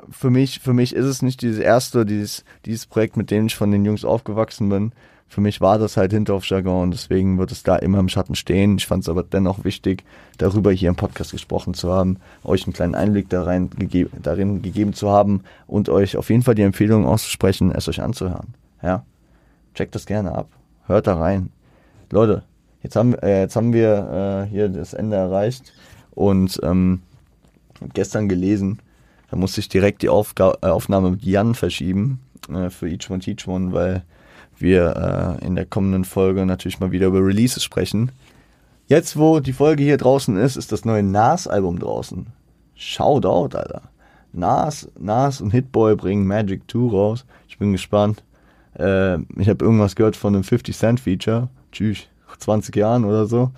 für 0.10 0.30
mich, 0.30 0.60
für 0.60 0.74
mich 0.74 0.96
ist 0.96 1.06
es 1.06 1.22
nicht 1.22 1.42
dieses 1.42 1.60
erste, 1.60 2.06
dieses, 2.06 2.44
dieses 2.66 2.86
Projekt, 2.86 3.18
mit 3.18 3.32
dem 3.32 3.48
ich 3.48 3.56
von 3.56 3.72
den 3.72 3.86
Jungs 3.86 4.06
aufgewachsen 4.06 4.70
bin. 4.70 4.92
Für 5.28 5.42
mich 5.42 5.62
war 5.62 5.78
das 5.78 5.96
halt 5.96 6.12
Hinterhofjargon 6.12 6.84
und 6.84 6.92
deswegen 6.92 7.38
wird 7.38 7.52
es 7.52 7.62
da 7.62 7.76
immer 7.76 8.00
im 8.00 8.10
Schatten 8.10 8.34
stehen. 8.34 8.78
Ich 8.80 8.88
fand 8.88 9.04
es 9.04 9.10
aber 9.10 9.22
dennoch 9.22 9.64
wichtig, 9.64 10.04
darüber 10.40 10.72
hier 10.72 10.90
im 10.90 10.96
Podcast 10.96 11.32
gesprochen 11.32 11.76
zu 11.76 11.94
haben, 11.94 12.18
euch 12.44 12.66
einen 12.66 12.74
kleinen 12.74 12.96
Einblick 12.96 13.30
darin, 13.30 13.70
gege 13.70 14.10
darin 14.24 14.64
gegeben 14.64 14.94
zu 14.94 15.12
haben 15.12 15.44
und 15.68 15.88
euch 15.88 16.18
auf 16.18 16.32
jeden 16.32 16.42
Fall 16.42 16.56
die 16.56 16.64
Empfehlung 16.64 17.06
auszusprechen, 17.06 17.72
es 17.72 17.88
euch 17.88 18.02
anzuhören. 18.02 18.56
Ja, 18.82 19.04
checkt 19.74 19.96
das 19.96 20.06
gerne 20.06 20.34
ab. 20.34 20.50
Hört 20.86 21.08
da 21.08 21.16
rein. 21.16 21.52
Leute, 22.12 22.44
jetzt 22.82 22.96
haben, 22.96 23.14
äh, 23.16 23.42
jetzt 23.42 23.56
haben 23.56 23.74
wir 23.74 24.46
äh, 24.46 24.50
hier 24.50 24.70
das 24.70 24.94
Ende 24.94 25.18
erreicht 25.18 25.74
und 26.12 26.60
ähm, 26.64 27.02
gestern 27.94 28.30
gelesen, 28.30 28.80
da 29.30 29.38
musste 29.38 29.60
ich 29.62 29.70
direkt 29.70 30.02
die 30.02 30.10
Aufga 30.10 30.56
äh, 30.62 30.68
Aufnahme 30.68 31.12
mit 31.12 31.24
Jan 31.24 31.56
verschieben 31.56 32.20
äh, 32.50 32.70
für 32.70 32.90
Each 32.90 33.10
One 33.10 33.20
Teach 33.20 33.48
One, 33.48 33.74
weil 33.74 34.04
wir 34.58 35.38
äh, 35.42 35.46
in 35.46 35.56
der 35.56 35.66
kommenden 35.66 36.06
Folge 36.06 36.46
natürlich 36.46 36.80
mal 36.80 36.92
wieder 36.92 37.08
über 37.08 37.24
Releases 37.26 37.64
sprechen. 37.64 38.12
Jetzt, 38.88 39.18
wo 39.18 39.40
die 39.40 39.54
Folge 39.54 39.84
hier 39.84 39.98
draußen 39.98 40.36
ist, 40.38 40.56
ist 40.56 40.72
das 40.72 40.84
neue 40.84 41.04
Nas-Album 41.04 41.80
draußen. 41.80 42.28
Shoutout, 42.76 43.56
Alter. 43.56 43.84
Nas, 44.34 44.90
Nas 44.98 45.42
und 45.42 45.52
Hitboy 45.52 45.96
bringen 45.96 46.26
Magic 46.26 46.70
2 46.70 46.92
raus. 46.92 47.26
Ich 47.48 47.58
bin 47.58 47.72
gespannt. 47.72 48.24
Äh, 48.80 49.20
ich 49.38 49.50
habe 49.50 49.64
irgendwas 49.64 49.96
gehört 49.96 50.16
von 50.16 50.34
einem 50.34 50.44
50 50.44 50.76
Cent 50.76 51.00
Feature. 51.00 51.50
Tschüss, 51.72 52.08
20 52.40 52.76
Jahren 52.76 53.06
oder 53.06 53.28
so. 53.28 53.52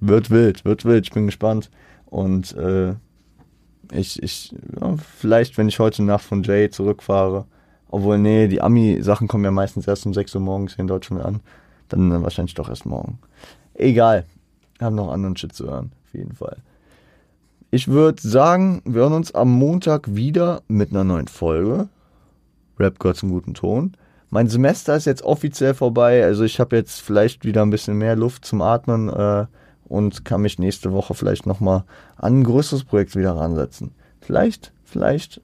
wird 0.00 0.30
wild, 0.30 0.64
wird 0.64 0.84
wild. 0.84 1.06
Ich 1.06 1.12
bin 1.12 1.26
gespannt. 1.26 1.70
Und 2.06 2.56
äh, 2.56 2.94
ich, 3.92 4.22
ich, 4.22 4.54
ja, 4.80 4.96
vielleicht, 5.18 5.58
wenn 5.58 5.68
ich 5.68 5.78
heute 5.78 6.02
Nacht 6.02 6.24
von 6.24 6.42
Jay 6.42 6.70
zurückfahre, 6.70 7.44
obwohl, 7.88 8.18
nee, 8.18 8.48
die 8.48 8.60
Ami-Sachen 8.60 9.28
kommen 9.28 9.44
ja 9.44 9.50
meistens 9.50 9.86
erst 9.86 10.06
um 10.06 10.14
6 10.14 10.34
Uhr 10.34 10.40
morgens 10.40 10.74
hier 10.74 10.82
in 10.82 10.88
Deutschland 10.88 11.24
an. 11.24 11.40
Dann 11.88 12.10
äh, 12.10 12.22
wahrscheinlich 12.22 12.54
doch 12.54 12.68
erst 12.68 12.86
morgen. 12.86 13.18
Egal. 13.74 14.24
Haben 14.80 14.96
noch 14.96 15.10
anderen 15.10 15.36
Shit 15.36 15.52
zu 15.52 15.66
hören. 15.66 15.92
Auf 16.04 16.14
jeden 16.14 16.34
Fall. 16.34 16.58
Ich 17.70 17.88
würde 17.88 18.20
sagen, 18.20 18.82
wir 18.84 19.02
hören 19.02 19.12
uns 19.12 19.34
am 19.34 19.50
Montag 19.50 20.14
wieder 20.14 20.62
mit 20.68 20.90
einer 20.90 21.04
neuen 21.04 21.28
Folge. 21.28 21.88
Rap 22.78 22.98
gehört 22.98 23.16
zum 23.16 23.30
guten 23.30 23.54
Ton. 23.54 23.96
Mein 24.30 24.48
Semester 24.48 24.96
ist 24.96 25.06
jetzt 25.06 25.22
offiziell 25.22 25.74
vorbei. 25.74 26.24
Also 26.24 26.44
ich 26.44 26.60
habe 26.60 26.76
jetzt 26.76 27.00
vielleicht 27.00 27.44
wieder 27.44 27.62
ein 27.62 27.70
bisschen 27.70 27.96
mehr 27.96 28.16
Luft 28.16 28.44
zum 28.44 28.60
Atmen 28.60 29.08
äh, 29.08 29.46
und 29.84 30.24
kann 30.24 30.42
mich 30.42 30.58
nächste 30.58 30.92
Woche 30.92 31.14
vielleicht 31.14 31.46
nochmal 31.46 31.84
an 32.16 32.40
ein 32.40 32.44
größeres 32.44 32.84
Projekt 32.84 33.14
wieder 33.14 33.36
ransetzen. 33.36 33.92
Vielleicht, 34.20 34.72
vielleicht 34.84 35.40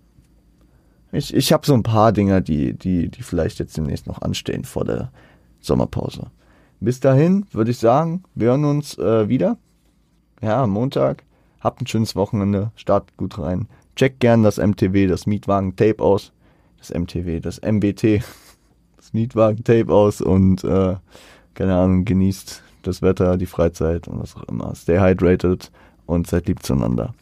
ich, 1.13 1.35
ich 1.35 1.53
habe 1.53 1.67
so 1.67 1.75
ein 1.75 1.83
paar 1.83 2.11
Dinger, 2.13 2.41
die, 2.41 2.73
die, 2.73 3.11
die 3.11 3.23
vielleicht 3.23 3.59
jetzt 3.59 3.77
demnächst 3.77 4.07
noch 4.07 4.23
anstehen 4.23 4.65
vor 4.65 4.85
der 4.85 5.13
Sommerpause. 5.61 6.31
Bis 6.81 7.01
dahin 7.01 7.47
würde 7.53 7.71
ich 7.71 7.79
sagen, 7.79 8.25
wir 8.35 8.49
hören 8.49 8.65
uns 8.65 8.99
äh, 8.99 9.29
wieder. 9.29 9.59
Ja, 10.41 10.63
am 10.65 10.71
Montag. 10.71 11.23
Habt 11.61 11.81
ein 11.81 11.87
schönes 11.87 12.17
Wochenende. 12.17 12.73
Startet 12.75 13.17
gut 13.17 13.39
rein. 13.39 13.69
Checkt 13.95 14.21
gern 14.21 14.43
das 14.43 14.57
MTW, 14.57 15.07
das 15.07 15.27
Mietwagen-Tape 15.27 16.03
aus. 16.03 16.33
Das 16.83 16.91
MTW, 16.93 17.39
das 17.39 17.61
MBT, 17.63 18.25
das 18.97 19.13
Mietwagen-Tape 19.13 19.93
aus 19.93 20.21
und 20.21 20.65
äh, 20.65 20.97
keine 21.55 21.77
Ahnung, 21.77 22.05
genießt 22.05 22.61
das 22.83 23.03
Wetter, 23.03 23.37
die 23.37 23.47
Freizeit 23.47 24.09
und 24.09 24.21
was 24.21 24.35
auch 24.35 24.43
immer. 24.49 24.75
Stay 24.75 24.99
hydrated 24.99 25.71
und 26.07 26.27
seid 26.27 26.49
lieb 26.49 26.61
zueinander. 26.65 27.15